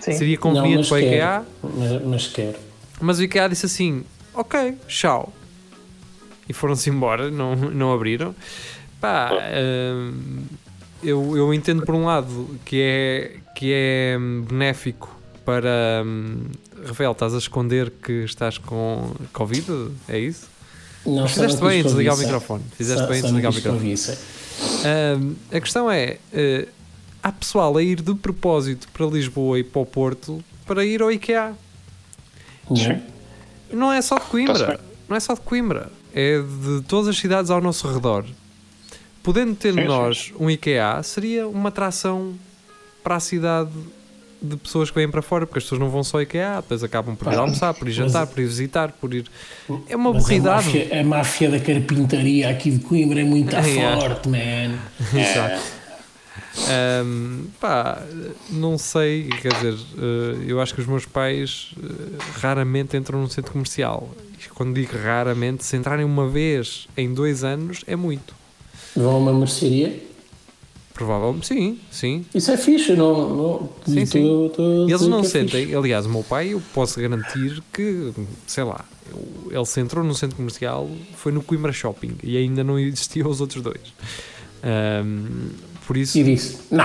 [0.00, 0.12] Sim.
[0.12, 0.98] Seria conveniente para o.
[0.98, 2.58] IKEA, Mas, mas quero.
[3.00, 4.04] mas o IKEA disse assim:
[4.34, 5.32] ok, tchau.
[6.48, 8.34] E foram-se embora, não, não abriram.
[9.00, 10.42] Pá, hum,
[11.02, 14.16] eu, eu entendo por um lado que é, que é
[14.48, 16.02] benéfico para.
[16.04, 16.46] Hum,
[16.84, 19.88] Rafael, estás a esconder que estás com Covid?
[20.08, 20.48] É isso?
[21.04, 22.62] Não, fizeste bem em desligar o microfone.
[22.76, 23.94] Fizeste Só- bem em desligar o microfone.
[25.52, 26.68] a questão é: eh,
[27.22, 31.10] há pessoal a ir de propósito para Lisboa e para o Porto para ir ao
[31.10, 31.54] IKEA.
[32.70, 33.02] Não.
[33.72, 34.78] Não é só de Coimbra.
[35.08, 35.90] Não é só de Coimbra.
[36.14, 38.24] É de todas as cidades ao nosso redor.
[39.22, 39.86] Podendo ter Sim, sim.
[39.86, 42.34] nós um IKEA, seria uma atração
[43.02, 43.70] para a cidade
[44.42, 47.14] de pessoas que vêm para fora, porque as pessoas não vão só IKEA, depois acabam
[47.14, 49.24] por ir almoçar, por ir jantar, por ir visitar, por ir.
[49.88, 50.66] É uma Mas a aborridade.
[50.66, 53.62] máfia, a máfia da carpintaria aqui de Coimbra é muito É.
[53.62, 54.78] forte, man.
[55.14, 55.62] Exato.
[56.68, 58.02] Ahm, pá,
[58.50, 61.86] não sei, quer dizer, eh, eu acho que os meus pais eh,
[62.40, 64.10] raramente entram num centro comercial.
[64.44, 68.34] E quando digo raramente, se entrarem uma vez em dois anos é muito.
[68.96, 70.02] Vão a uma mercearia.
[71.04, 72.24] Provavelmente, sim, sim.
[72.32, 73.28] Isso é fixe, não.
[73.28, 74.50] não Sim, sim.
[74.54, 75.76] tô a Eles não é sentem, fixe.
[75.76, 78.12] aliás, o meu pai, eu posso garantir que,
[78.46, 78.84] sei lá,
[79.50, 83.40] ele se entrou num centro comercial, foi no Coimbra Shopping e ainda não existiam os
[83.40, 83.80] outros dois.
[84.62, 85.50] Ahm,
[85.86, 86.84] por isso, E disse: Não,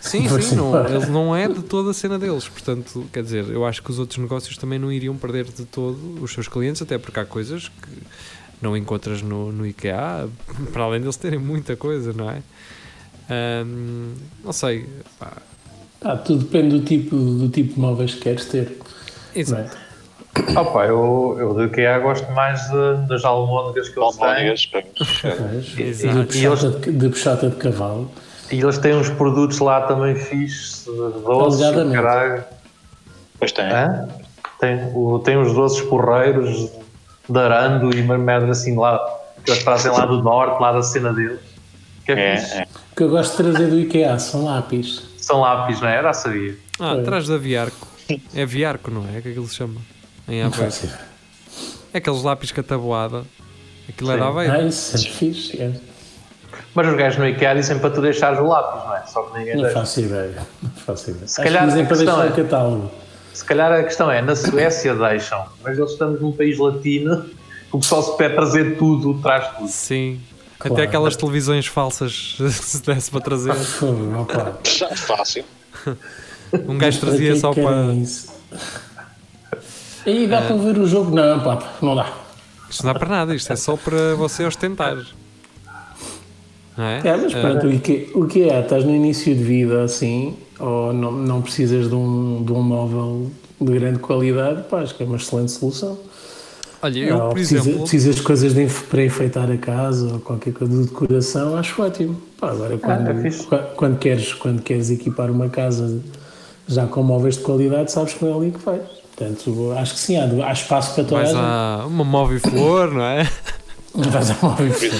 [0.00, 2.48] Sim, sim, não, ele não é de toda a cena deles.
[2.48, 6.20] Portanto, quer dizer, eu acho que os outros negócios também não iriam perder de todo
[6.20, 7.88] os seus clientes, até porque há coisas que
[8.60, 10.28] não encontras no, no IKEA,
[10.72, 12.42] para além deles terem muita coisa, não é?
[13.30, 14.14] Ahm,
[14.44, 14.88] não sei.
[15.18, 15.32] pá,
[16.02, 18.78] Ah, tudo depende do tipo, do tipo de móveis que queres ter.
[18.78, 19.76] não exato.
[19.76, 20.60] é?
[20.60, 24.24] Opa, eu, eu do IKEA gosto mais de- das almôndegas que eles têm.
[24.26, 25.22] Almôndegas, vamos.
[25.76, 26.24] Mas, Exato.
[26.24, 28.10] de, puxata de, de puxata de cavalo.
[28.50, 32.44] E eles têm uns produtos lá também fixes, de doces, caralho.
[33.38, 33.64] Pois tem.
[33.64, 34.08] Hã?
[34.60, 36.68] Tem, o, tem os doces porreiros
[37.28, 38.98] de arando e uma merda assim lá,
[39.44, 41.40] que eles trazem lá do norte, lá da cena deles.
[42.04, 42.54] Que é, É, fixe.
[42.58, 42.66] é.
[42.94, 45.02] O que eu gosto de trazer do IKEA são lápis.
[45.18, 45.96] São lápis, não é?
[45.96, 46.56] Era, sabia.
[46.78, 47.00] Ah, É.
[47.00, 47.88] atrás da Viarco.
[48.34, 49.18] É Viarco, não é?
[49.18, 49.80] É que aquilo se chama.
[50.28, 50.72] Em Aveiro.
[51.92, 53.24] É aqueles lápis com a tabuada.
[53.88, 54.20] Aquilo é Sim.
[54.20, 54.52] da Aveiro.
[54.52, 55.60] Ah, isso é fixe.
[55.60, 55.72] é.
[56.72, 59.02] Mas os gajos no IKEA dizem para tu deixares o lápis, não é?
[59.06, 59.78] Só que ninguém Não deixa.
[59.80, 60.38] faço ideia.
[60.62, 61.26] Não faço ideia.
[61.28, 62.90] Se calhar que dizem a para questão deixar é- o catálogo.
[63.32, 67.32] Se calhar a questão é, na Suécia deixam, mas eles estamos num país latino, que
[67.76, 69.68] o pessoal se pede trazer tudo, traz tudo.
[69.68, 70.20] Sim.
[70.58, 70.74] Claro.
[70.74, 73.54] Até aquelas televisões falsas, se desse para trazer.
[74.64, 75.44] Já é fácil.
[76.68, 77.94] Um gajo trazia que só querem para.
[77.94, 78.32] isso?
[80.06, 81.12] Aí dá para ver o jogo?
[81.12, 82.12] Não, pá, não dá.
[82.70, 84.96] Isto não dá para nada, isto é só para você ostentar.
[86.76, 87.00] Não é?
[87.04, 88.60] É, mas pronto, o que, o que é?
[88.60, 93.30] Estás no início de vida assim, ou não, não precisas de um, de um móvel
[93.60, 95.98] de grande qualidade, pá, acho que é uma excelente solução.
[96.84, 100.20] Olha, eu, Ou por precisa- exemplo, precisas de coisas de para enfeitar a casa ou
[100.20, 102.20] qualquer coisa de decoração, acho ótimo.
[102.38, 103.46] Pá, agora, quando, é fixe.
[103.46, 105.98] qua- quando, queres, quando queres equipar uma casa
[106.68, 108.82] já com móveis de qualidade, sabes que não é ali que vais.
[109.16, 111.40] Portanto, acho que sim, há, há espaço para toda a vais gente.
[111.42, 113.30] a uma móvel flor, não é?
[113.94, 114.90] Vais a móveis.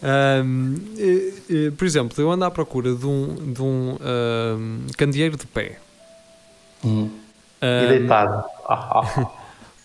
[0.00, 5.36] Ahm, eh, eh, por exemplo, eu ando à procura de um, de um ahm, candeeiro
[5.36, 5.78] de pé.
[6.84, 7.08] Hum.
[7.60, 8.44] E Ahm, deitado.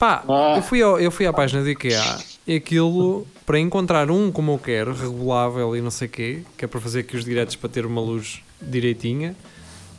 [0.03, 0.55] Pá, Ah.
[0.57, 2.03] eu, fui ao- eu fui à página do IKEA
[2.45, 6.65] e aquilo, para encontrar um como eu quero, regulável e não sei o quê, que
[6.65, 9.33] é para fazer aqui os diretos para ter uma luz direitinha,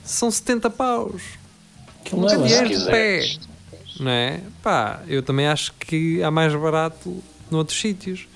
[0.04, 1.22] são 70 paus.
[2.04, 3.24] Aquilo não é de pé.
[3.98, 4.40] Não é?
[4.62, 8.28] Pá, eu também acho que há mais barato noutros sítios.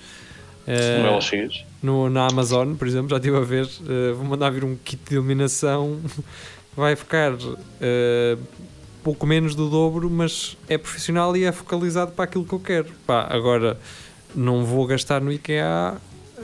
[0.65, 1.65] Eh, No LX.
[1.83, 4.99] no, na Amazon, por exemplo, já estive a ver, eh, vou mandar vir um kit
[5.07, 5.99] de iluminação,
[6.75, 7.33] vai ficar
[7.79, 8.37] eh,
[9.09, 12.85] pouco menos do dobro, mas é profissional e é focalizado para aquilo que eu quero.
[13.07, 13.75] Pá, agora
[14.35, 15.95] não vou gastar no IKEA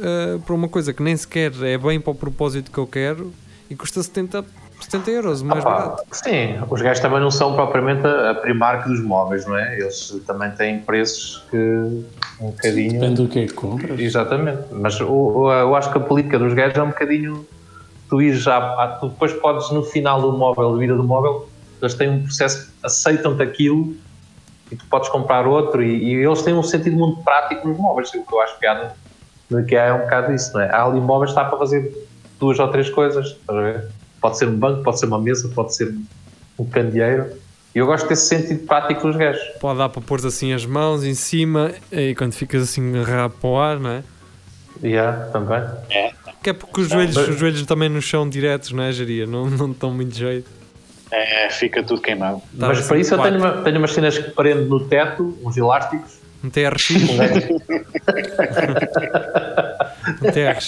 [0.02, 3.32] eh, para uma coisa que nem sequer é bem para o propósito que eu quero
[3.70, 4.44] e custa 70,
[4.82, 6.04] 70 euros, mais Opa, barato.
[6.12, 9.80] sim, os gajos também não são propriamente a, a primarca dos móveis, não é?
[9.80, 11.58] Eles também têm preços que
[12.42, 12.94] um bocadinho.
[12.94, 14.00] Depende do que é que compras.
[14.00, 17.46] Exatamente, mas o- eu acho que a política dos gajos é um bocadinho.
[18.10, 18.58] Tu ires já.
[18.58, 21.48] ah, Tu depois podes, no final do móvel, da vida do móvel,
[21.82, 23.96] eles têm um processo, aceitam-te aquilo
[24.72, 25.84] e tu podes comprar outro.
[25.84, 28.10] E, e eles têm um sentido muito prático nos móveis.
[28.10, 28.96] O que eu acho piada
[29.50, 30.70] no IKEA é um bocado isso, não é?
[30.70, 32.08] Há ali móveis que está para fazer
[32.40, 33.88] duas ou três coisas, estás a ver?
[34.20, 35.94] Pode ser um banco, pode ser uma mesa, pode ser
[36.58, 37.32] um candeeiro.
[37.74, 39.44] E eu gosto desse sentido prático dos gajos.
[39.60, 43.50] Pode dar para pôr assim as mãos em cima e quando ficas assim agarrado para
[43.50, 44.04] o ar, não é?
[44.82, 45.62] Yeah, também.
[46.42, 49.26] Que é porque os joelhos, os joelhos também no chão diretos, não é, Geria?
[49.26, 50.50] Não, não dão muito jeito.
[51.12, 52.42] É, fica tudo queimado.
[52.54, 55.56] Dá Mas para isso eu tenho, uma, tenho umas cenas que prendo no teto, uns
[55.56, 56.20] elásticos.
[56.44, 56.92] Um TRX.
[60.22, 60.68] um TRX.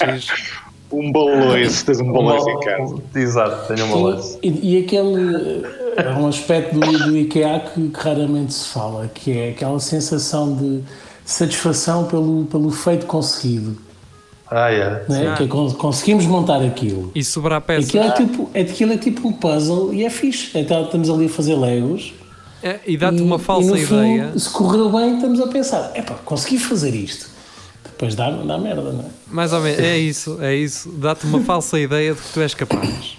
[0.92, 2.96] Um baloiço, tens um baloiço em casa.
[3.16, 4.40] Exato, tenho uma balança.
[4.42, 5.66] E, e aquele
[5.98, 10.56] é um aspecto do, do IKEA que, que raramente se fala, que é aquela sensação
[10.56, 10.84] de
[11.26, 13.87] satisfação pelo, pelo feito conseguido.
[14.50, 15.04] Ah, é.
[15.10, 15.34] Né?
[15.38, 17.12] Que é, con- conseguimos montar aquilo.
[17.14, 17.90] E sobrar peças.
[17.90, 20.58] Aquilo é, tipo, é, aquilo é tipo um puzzle e é fixe.
[20.58, 22.14] Então, estamos ali a fazer Legos.
[22.64, 24.30] É, e dá-te e- uma e falsa no ideia.
[24.32, 27.30] Fim, se correu bem, estamos a pensar: epá, consegui fazer isto.
[27.84, 29.06] Depois dá, dá merda, não é?
[29.30, 30.90] Mais ou menos, é isso, é isso.
[30.92, 33.18] Dá-te uma falsa ideia de que tu és capaz.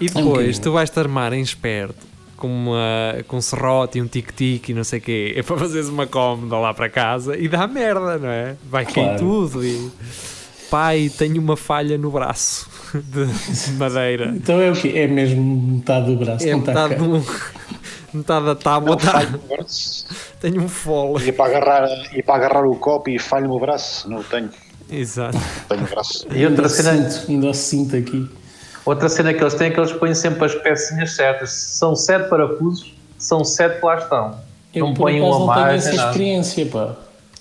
[0.00, 2.06] E depois tu vais-te armar em esperto
[2.36, 5.34] com, uma, com um serrote e um tic-tic e não sei o quê.
[5.36, 8.56] É para fazeres uma cómoda lá para casa e dá merda, não é?
[8.70, 9.18] Vai cair Claro.
[9.18, 9.90] tudo e.
[10.70, 14.26] Pai, tenho uma falha no braço de madeira.
[14.36, 14.92] Então é o quê?
[14.96, 15.42] É mesmo
[15.76, 16.46] metade do braço.
[16.46, 17.24] É não está metade, do,
[18.12, 18.90] metade da tábua.
[18.90, 19.40] Não, tá- no
[20.40, 21.24] tenho um fole.
[21.24, 24.08] Ia para, agarrar, ia para agarrar o copo e falho o braço.
[24.10, 24.50] Não tenho.
[24.90, 25.38] Exato.
[25.68, 26.26] Tenho braço.
[26.30, 28.30] E outra Ainda cena, sinto, ainda sinto aqui.
[28.84, 31.50] outra cena que eles têm é que eles põem sempre as pecinhas certas.
[31.50, 34.38] Se são sete parafusos, são sete que lá estão.
[34.74, 36.10] Eu, não põem um a não tenho mais, essa nem nada.
[36.10, 36.66] experiência,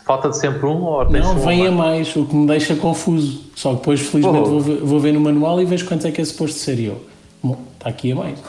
[0.07, 0.13] pá.
[0.13, 2.15] Falta-te sempre um ou tens Não, um vem a mais?
[2.15, 3.41] o que me deixa confuso.
[3.55, 4.45] Só que depois, felizmente, Oh.
[4.45, 7.05] vou, ver, vou ver no manual e vejo quanto é que é suposto ser eu.
[7.43, 8.39] Bom, está aqui a mais.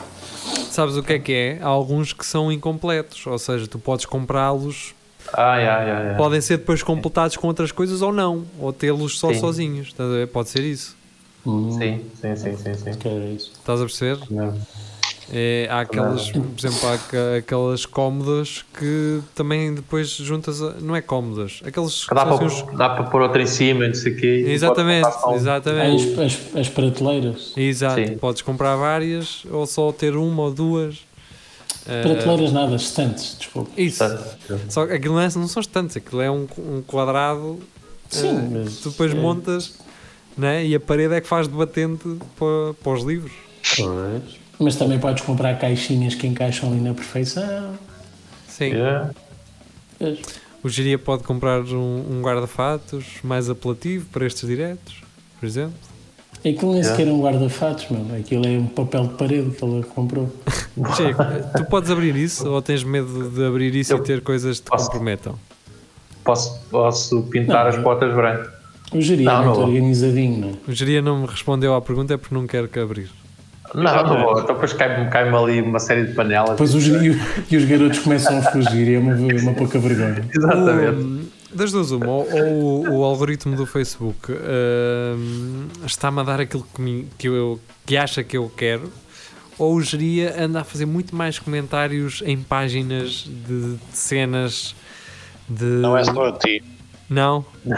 [0.71, 1.59] Sabes o que é que é?
[1.61, 4.93] Há alguns que são incompletos, ou seja, tu podes comprá-los,
[5.33, 6.17] Ah, yeah, yeah, yeah.
[6.17, 9.39] podem ser depois completados com outras coisas ou não, ou tê-los só Sim.
[9.39, 9.93] sozinhos.
[9.97, 10.27] Ver?
[10.29, 10.95] Pode ser isso.
[11.45, 12.73] Hum, Sim, sim, sim, sim.
[12.73, 12.89] sim.
[13.35, 14.19] Estás a perceber?
[14.29, 14.53] Não.
[15.31, 21.01] É, há aquelas, por exemplo, há aquelas cómodas que também depois juntas, a, não é
[21.01, 24.15] cómodas, aqueles que Dá para, uns- dá para pôr outra em cima não sei o
[24.17, 24.43] quê.
[24.47, 26.19] Exatamente, exatamente.
[26.19, 27.53] as, as, as prateleiras.
[27.55, 28.17] Exato, Sim.
[28.17, 30.97] podes comprar várias ou só ter uma ou duas.
[31.85, 33.69] Eh, Prateleiras nada, estantes, desculpa.
[33.79, 34.03] isso.
[34.67, 37.59] Só que aquilo não, é, não são estantes, aquilo é um, um quadrado
[38.09, 38.77] Sim, eh, mas.
[38.79, 39.75] tu depois é, montas
[40.35, 40.65] né?
[40.65, 43.31] e a parede é que faz de batente para, para os livros.
[43.77, 44.38] pois.
[44.59, 47.73] Mas também podes comprar caixinhas que encaixam ali na perfeição.
[48.47, 48.65] Sim.
[48.73, 49.11] yeah.
[50.61, 55.01] O Giria pode comprar um, um guarda-fatos mais apelativo para estes diretos.
[55.39, 55.73] por exemplo.
[56.45, 58.15] Aquilo nem sequer é um guarda-fatos, meu.
[58.17, 60.29] Aquilo é um papel de parede que ele comprou.
[61.57, 64.65] Tu podes abrir isso ou tens medo de abrir isso e Eu ter coisas que
[64.65, 64.85] te posso.
[64.85, 65.37] comprometam?
[66.23, 68.49] Posso, posso pintar Não, as portas brancas.
[68.93, 69.67] O geria Não, é não muito vou.
[69.67, 70.53] organizadinho, não é?
[70.67, 73.09] O Geria não me respondeu à pergunta é porque não quero que abrir.
[73.73, 74.31] Não, não vou.
[74.41, 76.51] Então depois cai-me cai ali uma série de panelas.
[76.51, 77.19] Depois os, e,
[77.51, 80.23] e os garotos começam a fugir e é uma, uma pouca vergonha.
[80.35, 81.01] Exatamente.
[81.01, 84.31] O- das duas, uma, ou, ou o, o algoritmo do Facebook
[85.85, 88.91] está-me a dar aquilo que, me- que, eu, que acha que eu quero,
[89.57, 94.75] ou o Geria anda a fazer muito mais comentários em páginas de, de cenas
[95.49, 95.63] de.
[95.65, 96.63] Não é só a ti.
[97.09, 97.43] Não,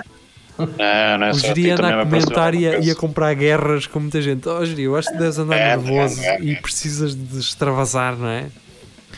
[0.68, 1.40] Não, não é o a ti.
[1.48, 4.48] Geria anda também a comentar e a, e a comprar guerras com muita gente.
[4.48, 6.56] Oh, Geria, eu acho que deves andar É, nervoso é, é, e é.
[6.56, 8.46] precisas de extravasar, não é?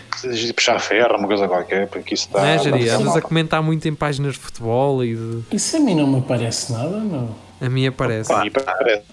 [0.10, 2.40] Precisas de puxar ferro, uma coisa qualquer, porque isso está.
[2.42, 5.40] não é, Andas a comentar muito em páginas de futebol e de.
[5.52, 7.36] Isso a mim não me parece nada, não.
[7.60, 8.30] A minha aparece.
[8.30, 9.04] Pá, e parece.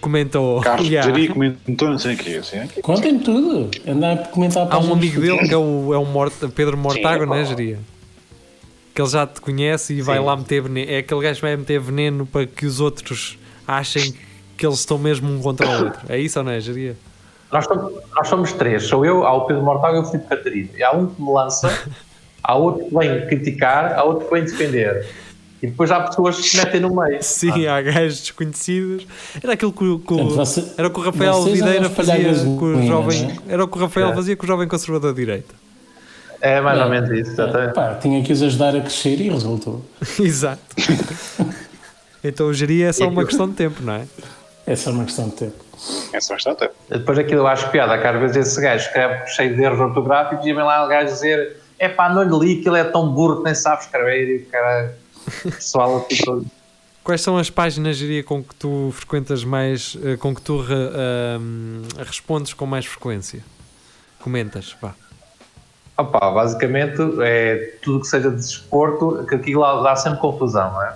[0.00, 0.60] Comentou.
[0.60, 1.28] Carlos Yeah.
[1.32, 2.36] Comentou, não sei o quê.
[2.40, 2.68] Assim, é?
[2.80, 3.68] Contem-me tudo.
[3.86, 6.76] Andar a comentar Há um amigo de dele que é o, é o Morta- Pedro
[6.78, 7.48] Mortágua, não é, pá.
[7.48, 7.78] Geria?
[8.98, 10.24] Que ele já te conhece e vai Sim.
[10.24, 10.90] lá meter veneno.
[10.90, 14.12] É aquele gajo que vai meter veneno para que os outros achem
[14.56, 16.00] que eles estão mesmo um contra o outro.
[16.08, 16.96] É isso ou não é, Geria?
[17.52, 18.82] Nós somos, nós somos três.
[18.88, 20.68] Sou eu, há o Pedro Mortágua e o Filipe Catarino.
[20.76, 21.70] E há um que me lança,
[22.42, 25.06] há outro que vem criticar, há outro que vem defender.
[25.62, 27.22] E depois há pessoas que se metem no meio.
[27.22, 29.06] Sim, há gajos desconhecidos.
[29.40, 32.64] Era aquilo que, o- que o- você- era o que o Rafael Videira fazia com
[32.74, 33.30] o jovem.
[33.48, 33.52] é?
[33.52, 34.14] Era o que o Rafael É.
[34.16, 35.54] fazia com o jovem conservador de direita.
[36.40, 37.32] É mais ou menos isso.
[37.32, 37.74] exatamente.
[37.74, 39.84] Pá, tinha que os ajudar a crescer e resultou.
[40.20, 40.62] Exato.
[42.22, 44.06] então o Geria é só uma questão de tempo, não é?
[44.66, 45.68] É só uma questão de tempo.
[46.12, 46.68] Essa bastante.
[46.88, 50.44] Depois aquilo eu acho piada, que às vezes esse gajo escreve cheio de erros ortográficos
[50.44, 53.12] e vem lá o gajo dizer é pá, não lhe li que ele é tão
[53.12, 54.94] burro que nem sabe escrever e o cara
[55.44, 56.44] pessoal tipo,
[57.04, 61.82] Quais são as páginas, diria, com que tu frequentas mais, eh, com que tu ahm,
[62.04, 63.42] respondes com mais frequência?
[64.20, 64.94] Comentas, vá.
[65.98, 70.82] Opá, basicamente é tudo que seja de desporto, que aquilo lá dá sempre confusão, não
[70.82, 70.94] é?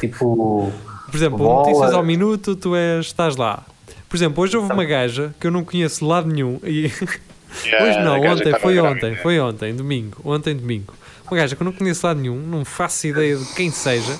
[0.00, 0.72] Tipo,
[1.10, 1.66] Por exemplo, Bola.
[1.68, 3.62] notícias ao minuto, tu és, estás lá.
[4.08, 6.86] Por exemplo, hoje houve uma gaja que eu não conheço de lado nenhum e
[7.80, 10.94] hoje não, ontem, foi ontem, foi ontem, domingo, ontem domingo.
[11.30, 14.18] Uma gaja que eu não conheço de lado nenhum, não faço ideia de quem seja,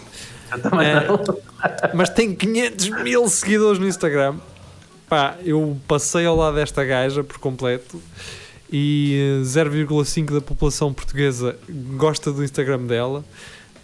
[0.52, 1.06] eu também É.
[1.06, 1.18] não.
[1.94, 4.34] mas tem 500 mil seguidores no Instagram.
[5.08, 8.00] Pá, eu passei ao lado desta gaja por completo
[8.72, 11.56] e eh, 0,5 da população portuguesa
[11.96, 13.24] gosta do Instagram dela.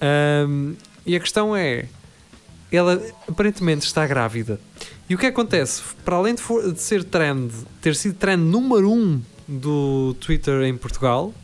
[0.00, 0.74] Ahm,
[1.06, 1.86] e a questão é:
[2.72, 4.60] ela aparentemente está grávida.
[5.08, 5.82] E o que acontece?
[6.04, 7.52] Para além de, for- de ser trend,
[7.82, 11.34] ter sido trend número 1 um do Twitter em Portugal,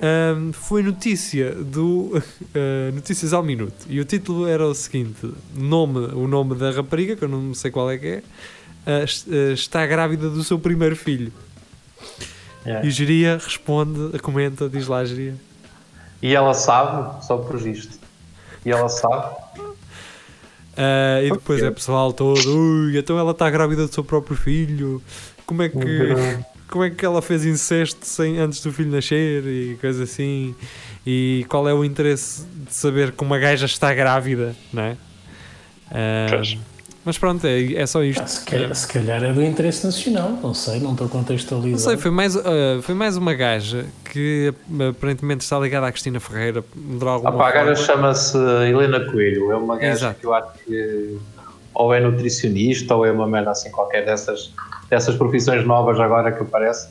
[0.00, 2.22] ahm, foi notícia do
[2.54, 3.86] eh, Notícias ao Minuto.
[3.88, 7.70] E o título era o seguinte: nome, o nome da rapariga, que eu não sei
[7.70, 8.22] qual é que é,
[8.86, 11.32] eh, está grávida do seu primeiro filho.
[12.66, 12.84] É.
[12.84, 15.34] E Geria responde, comenta, diz lá, Geria.
[16.20, 17.98] E ela sabe, só por isto.
[18.64, 19.36] E ela sabe.
[20.76, 25.00] Ah, e depois é pessoal todo, ui, então ela está grávida do seu próprio filho.
[25.46, 25.78] Como é que,
[26.68, 30.54] como é que ela fez incesto sem, antes do filho nascer e coisa assim?
[31.06, 34.96] E qual é o interesse de saber que uma gaja está grávida, não é?
[36.28, 36.58] Pois.
[37.06, 38.20] Mas pronto, é, é só isto.
[38.20, 41.70] Ah, se, calhar, se calhar é do interesse nacional, não sei, não estou contextualizado.
[41.70, 42.42] Não sei, foi mais, ah,
[42.82, 44.52] foi mais uma gaja que
[44.90, 49.52] aparentemente está ligada à Cristina Ferreira de alguma a gaja chama-se Helena Coelho.
[49.52, 50.18] É uma gaja Exato.
[50.18, 51.18] que eu acho que
[51.72, 54.52] ou é nutricionista ou é uma merda assim qualquer dessas,
[54.90, 56.88] dessas profissões novas agora que aparece.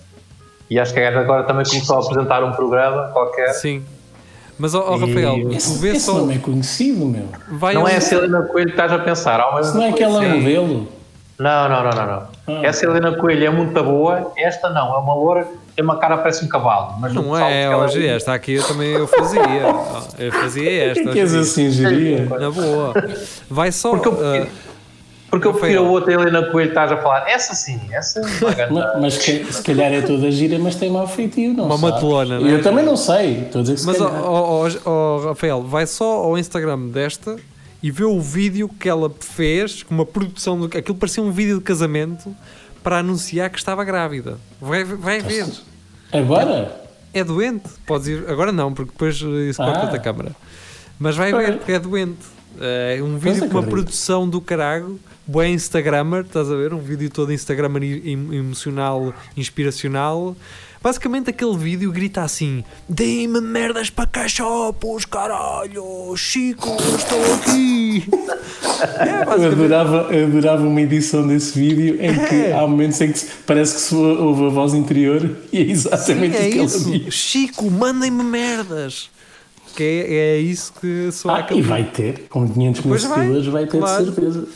[0.70, 3.50] E acho que a gaja agora também começou a apresentar um programa qualquer.
[3.50, 3.84] Sim.
[4.58, 6.14] Mas, ó ó, E- Rafael, tu Esse, vês esse só.
[6.14, 7.28] nome é conhecido, meu.
[7.52, 9.42] Vai Não ao- é essa Helena Coelho que estás a pensar.
[9.64, 10.28] Se não é aquela Sim.
[10.40, 10.88] modelo.
[11.38, 12.06] Não, não, não, não.
[12.06, 12.28] não.
[12.48, 12.66] Ah.
[12.66, 15.46] Essa Helena Coelho é muito boa, esta não, é uma loura,
[15.76, 16.94] tem uma cara parece um cavalo.
[16.98, 19.42] Mas Não é, que ela hoje esta aqui eu também eu fazia.
[20.18, 21.12] Eu fazia esta.
[21.12, 21.42] que és hoje.
[21.42, 22.24] assim, geria?
[22.26, 22.94] Na boa.
[23.50, 23.90] Vai só.
[23.90, 24.48] Porque eu ah, prefiro,
[25.40, 27.28] porque eu prefiro a outra Helena Coelho que estás a falar.
[27.30, 30.76] Essa sim, essa é uma grande- Ma- Mas que- se calhar é toda gira, mas
[30.76, 31.94] tem mau feitio, não Uma sabes?
[31.96, 32.54] matulona, não é?
[32.54, 34.24] Eu também não sei, estou a dizer que se mas, calhar.
[34.24, 37.36] ó, ó, ó, Rafael, vai só ao Instagram desta
[37.84, 40.60] e vê o vídeo que ela fez, com uma produção.
[40.60, 42.36] Do, aquilo parecia um vídeo de casamento
[42.84, 44.38] para anunciar que estava grávida.
[44.62, 45.46] Vai, vai ver.
[46.12, 46.82] Agora?
[47.14, 47.64] É doente.
[47.86, 48.26] Podes ir.
[48.30, 49.16] Agora não, porque depois
[49.50, 49.72] isso Ah.
[49.72, 50.32] corta a câmara.
[51.00, 52.20] Mas vai ver, porque é doente.
[52.60, 53.70] É um vídeo com uma acredito.
[53.70, 56.74] produção do carago, bué Instagrammer, estás a ver?
[56.74, 60.36] Um vídeo todo Instagrammer emocional, inspiracional.
[60.82, 66.16] Basicamente, aquele vídeo grita assim: Dê-me merdas para cachopos, caralho!
[66.16, 68.04] Chico, eu estou aqui!
[69.00, 69.54] É, Eu basicamente.
[69.54, 72.54] adorava, eu adorava uma edição desse vídeo em que É.
[72.54, 76.36] há momentos em que parece que se ouve a voz interior e é Sim, exatamente
[76.36, 76.92] é o que ele isso.
[76.92, 77.14] diz.
[77.14, 79.10] Chico, mandem-me merdas!
[79.76, 83.48] Que é, é isso que só Ah, e vai ter, com 500 mil vai, seguidores,
[83.48, 84.06] vai ter claro.
[84.06, 84.40] de certeza.
[84.40, 84.48] Uh,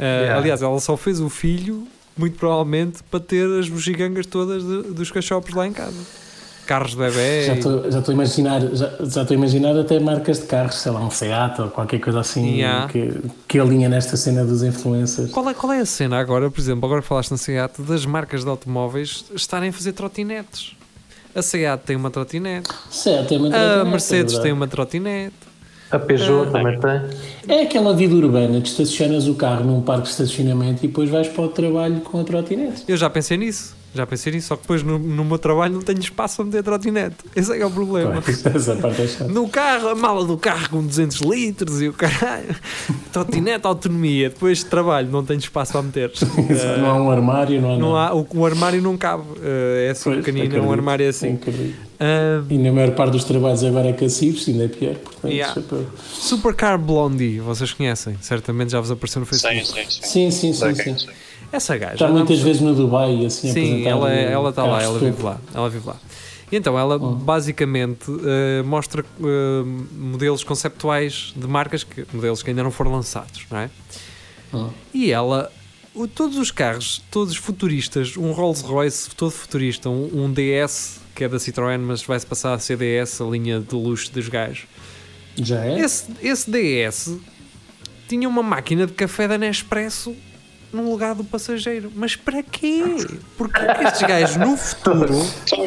[0.00, 0.38] Yeah.
[0.38, 1.86] Aliás, ela só fez o filho,
[2.16, 5.96] muito provavelmente, para ter as bugigangas todas de- dos cachopos lá em casa.
[6.66, 7.44] Carros de bebê.
[7.46, 10.76] Já estou já estou a imaginar, já, já estou a imaginar até marcas de carros,
[10.76, 12.88] sei lá, um Seat ou qualquer coisa assim Yeah.
[12.88, 13.12] que,
[13.46, 15.30] que alinha nesta cena dos influencers.
[15.30, 18.04] Qual é, qual é a cena agora, por exemplo, agora que falaste na SEAT, das
[18.06, 20.74] marcas de automóveis estarem a fazer trotinetes?
[21.34, 25.34] A SEAT tem uma trotinete, Seat tem uma a trotinete, Mercedes é tem uma trotinete.
[25.90, 27.00] A Peugeot também tem.
[27.48, 31.28] É aquela vida urbana que estacionas o carro num parque de estacionamento e depois vais
[31.28, 32.84] para o trabalho com a trotinete.
[32.86, 35.82] Eu já pensei nisso, já pensei nisso, só que depois no, no meu trabalho não
[35.82, 37.16] tenho espaço para meter trotinete.
[37.36, 38.22] Esse é que é o problema.
[38.22, 39.28] Pois, Essa parte é chata.
[39.30, 42.54] No carro, a mala do carro com 200 litros e o caralho.
[43.12, 44.30] Trotinete, autonomia.
[44.30, 46.10] Depois de trabalho, não tenho espaço para meter.
[46.10, 48.10] Exato, não há um armário, não há Não nada.
[48.12, 49.24] há, o, o armário não cabe.
[49.42, 51.38] Eh, é assim Pois, pequenino, acredito, um armário é assim.
[52.00, 54.94] Ah, E na maior parte dos trabalhos agora é cacifes, ainda é pior.
[54.94, 55.54] Portanto, Yeah.
[55.54, 55.86] chapéu.
[56.12, 58.16] Supercar Blondie, vocês conhecem?
[58.20, 59.64] Certamente já vos apareceu no Facebook.
[59.66, 60.02] Sim, sim, sim.
[60.02, 60.74] Sim, sim, sim.
[60.74, 61.06] Sei sim.
[61.52, 61.92] Essa gaja.
[61.94, 64.98] Está ela- muitas vezes no Dubai e assim Sim, ela apresentar ela está lá, ela
[64.98, 65.38] vive lá.
[65.54, 65.96] Ela vive lá.
[66.50, 69.62] E então ela basicamente eh, mostra eh,
[69.96, 73.70] modelos conceptuais de marcas, que, modelos que ainda não foram lançados, não é?
[74.52, 74.68] Ah.
[74.92, 75.50] E ela,
[75.94, 81.24] o- todos os carros, todos futuristas, um Rolls Royce todo futurista, um, um DS que
[81.24, 84.64] é da Citroën, mas vai-se passar a ser DS, a linha de luxo dos gajos.
[85.36, 85.78] Já é?
[85.80, 87.16] Esse, esse DS
[88.08, 90.14] tinha uma máquina de café da Nespresso
[90.72, 91.90] no lugar do passageiro.
[91.94, 92.82] Mas para quê?
[93.36, 95.12] Porque estes gajos no futuro,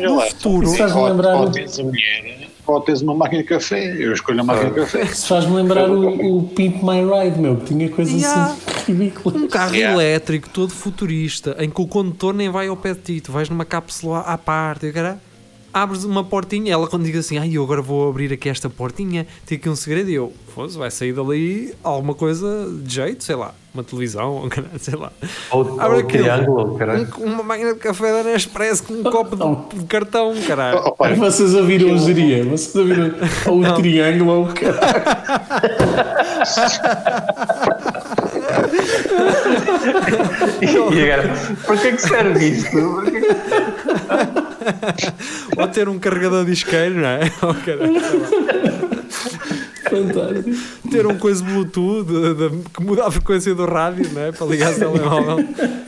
[0.02, 0.26] no lá.
[0.28, 3.96] futuro, faz-me Ou, lembrar ou tens mulher, ou tens uma máquina de café.
[4.00, 5.04] Eu escolho a máquina de café.
[5.04, 8.52] Isso faz-me lembrar o, o Pimp My Ride, meu, que tinha coisas Yeah.
[8.52, 9.42] assim ridículas.
[9.42, 9.94] um carro Yeah.
[9.94, 13.50] elétrico todo futurista, em que o condutor nem vai ao pé de ti, tu vais
[13.50, 15.20] numa cápsula à parte, cara,
[15.74, 19.28] abres uma portinha, ela quando diz assim, ai eu agora vou abrir aqui esta portinha,
[19.46, 20.32] tem aqui um segredo, e eu,
[20.78, 25.12] vai sair dali alguma coisa de jeito, sei lá, uma televisão, um caralho, sei lá.
[25.52, 26.24] Ou, Abre ou aquilo.
[26.24, 27.08] triângulo, caralho.
[27.20, 30.82] Um- uma máquina de café da Nespresso com um copo de, de cartão, caralho.
[30.86, 33.14] Oh, pai, Vocês ouviram o geria, vocês ouviram
[33.48, 34.80] ou o triângulo ou o caralho.
[40.62, 41.34] E agora,
[41.66, 42.78] para que é que serve isto?
[45.58, 47.20] É Ou ter um carregador de isqueiro, não é?
[47.42, 47.96] Oh, caralho.
[49.90, 50.90] Fantástico.
[50.92, 54.32] ter um coisa Bluetooth de- de- que muda a frequência do rádio, não é?
[54.32, 55.46] Para ligar o telemóvel.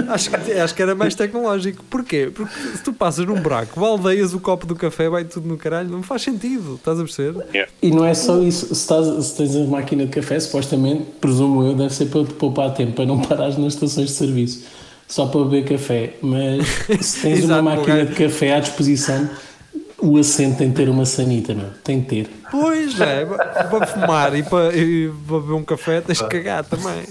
[0.07, 1.83] Acho que, acho que era mais tecnológico.
[1.89, 2.31] Porquê?
[2.33, 5.89] Porque se tu passas num buraco, baldeias o copo do café, vai tudo no caralho,
[5.89, 7.67] não faz sentido, estás a perceber?
[7.81, 11.63] E não é só isso, se, estás, se tens a máquina de café, supostamente, presumo
[11.63, 14.63] eu, deve ser para te poupar tempo, para não parares nas estações de serviço,
[15.07, 16.13] só para beber café.
[16.21, 16.65] Mas
[17.01, 19.29] se tens Exato, uma máquina de café à disposição,
[19.99, 21.67] o assento tem de ter uma sanita, meu.
[21.83, 22.29] Tem de ter.
[22.49, 27.05] Pois é, para fumar e para, e para beber um café tens que cagar também.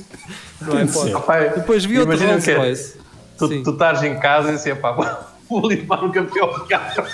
[0.60, 0.84] Não é?
[0.84, 1.18] De ser.
[1.20, 2.54] Pai, Depois vi outro Rolls quê?
[2.54, 2.98] Royce.
[3.38, 3.62] Tu, Sim.
[3.62, 4.92] tu estás em casa e assim, pá,
[5.48, 7.04] vou limpar um café ao carro.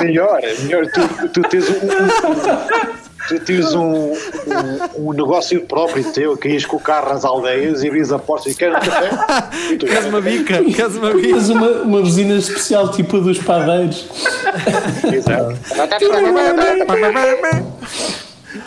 [0.00, 3.05] melhor, melhor tu, tu tens um.
[3.28, 7.82] Tu tens um, um, um negócio próprio teu que ias com o carro às aldeias
[7.82, 9.10] e abris a porta e queres um café?
[9.72, 10.62] E tu, Queres uma bica?
[10.64, 11.28] Queres uma bica?
[11.34, 14.06] Mas uma, uma buzina especial, tipo a dos padeiros.
[15.12, 15.56] Exato.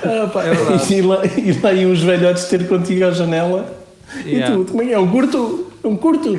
[0.04, 0.94] Ah, pá, É verdade.
[0.94, 3.74] e, lá, e lá iam os velhotes ter contigo à janela.
[4.26, 4.56] Yeah.
[4.56, 5.00] E tu, como é é?
[5.00, 5.68] Um curto?
[5.84, 6.36] Um curto?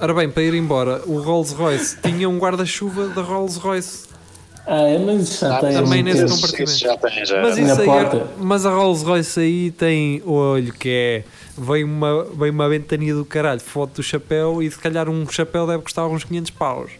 [0.00, 4.13] Ora bem, para ir embora, o Rolls Royce tinha um guarda-chuva da Rolls Royce.
[4.66, 5.74] Ah, é, mas já tem.
[5.74, 6.70] também nesse compartimento.
[6.70, 7.42] Isso já tem, já.
[7.42, 8.26] Mas, isso aí, porta.
[8.38, 11.24] mas a Rolls Royce aí tem olho que é.
[11.56, 15.66] Vem uma, vem uma ventania do caralho, foto do chapéu e se calhar um chapéu
[15.66, 16.90] deve custar uns 500 paus.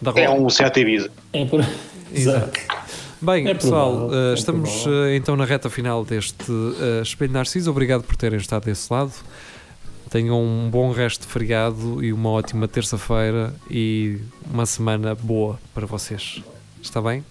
[0.00, 1.10] Da É um Seat Ibiza.
[1.32, 1.64] É por...
[2.12, 2.60] Exato.
[3.20, 7.32] Bem, É pessoal, provável, eh, é estamos eh, então na reta final deste eh, Espelho
[7.32, 7.70] Narciso.
[7.70, 9.12] Obrigado por terem estado desse lado.
[10.08, 14.18] Tenham um bom resto de feriado e uma ótima terça-feira e
[14.50, 16.42] uma semana boa para vocês.
[16.82, 17.24] Está bem?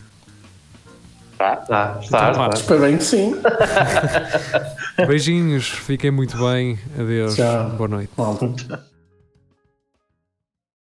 [1.37, 1.55] Tá?
[1.57, 2.49] Tá, está, Então está.
[2.57, 3.35] Espero bem que sim.
[5.07, 6.79] Beijinhos, fiquem muito bem.
[6.99, 7.35] Adeus.
[7.35, 7.69] Tchau.
[7.71, 8.11] Boa noite.
[8.17, 8.86] Malta.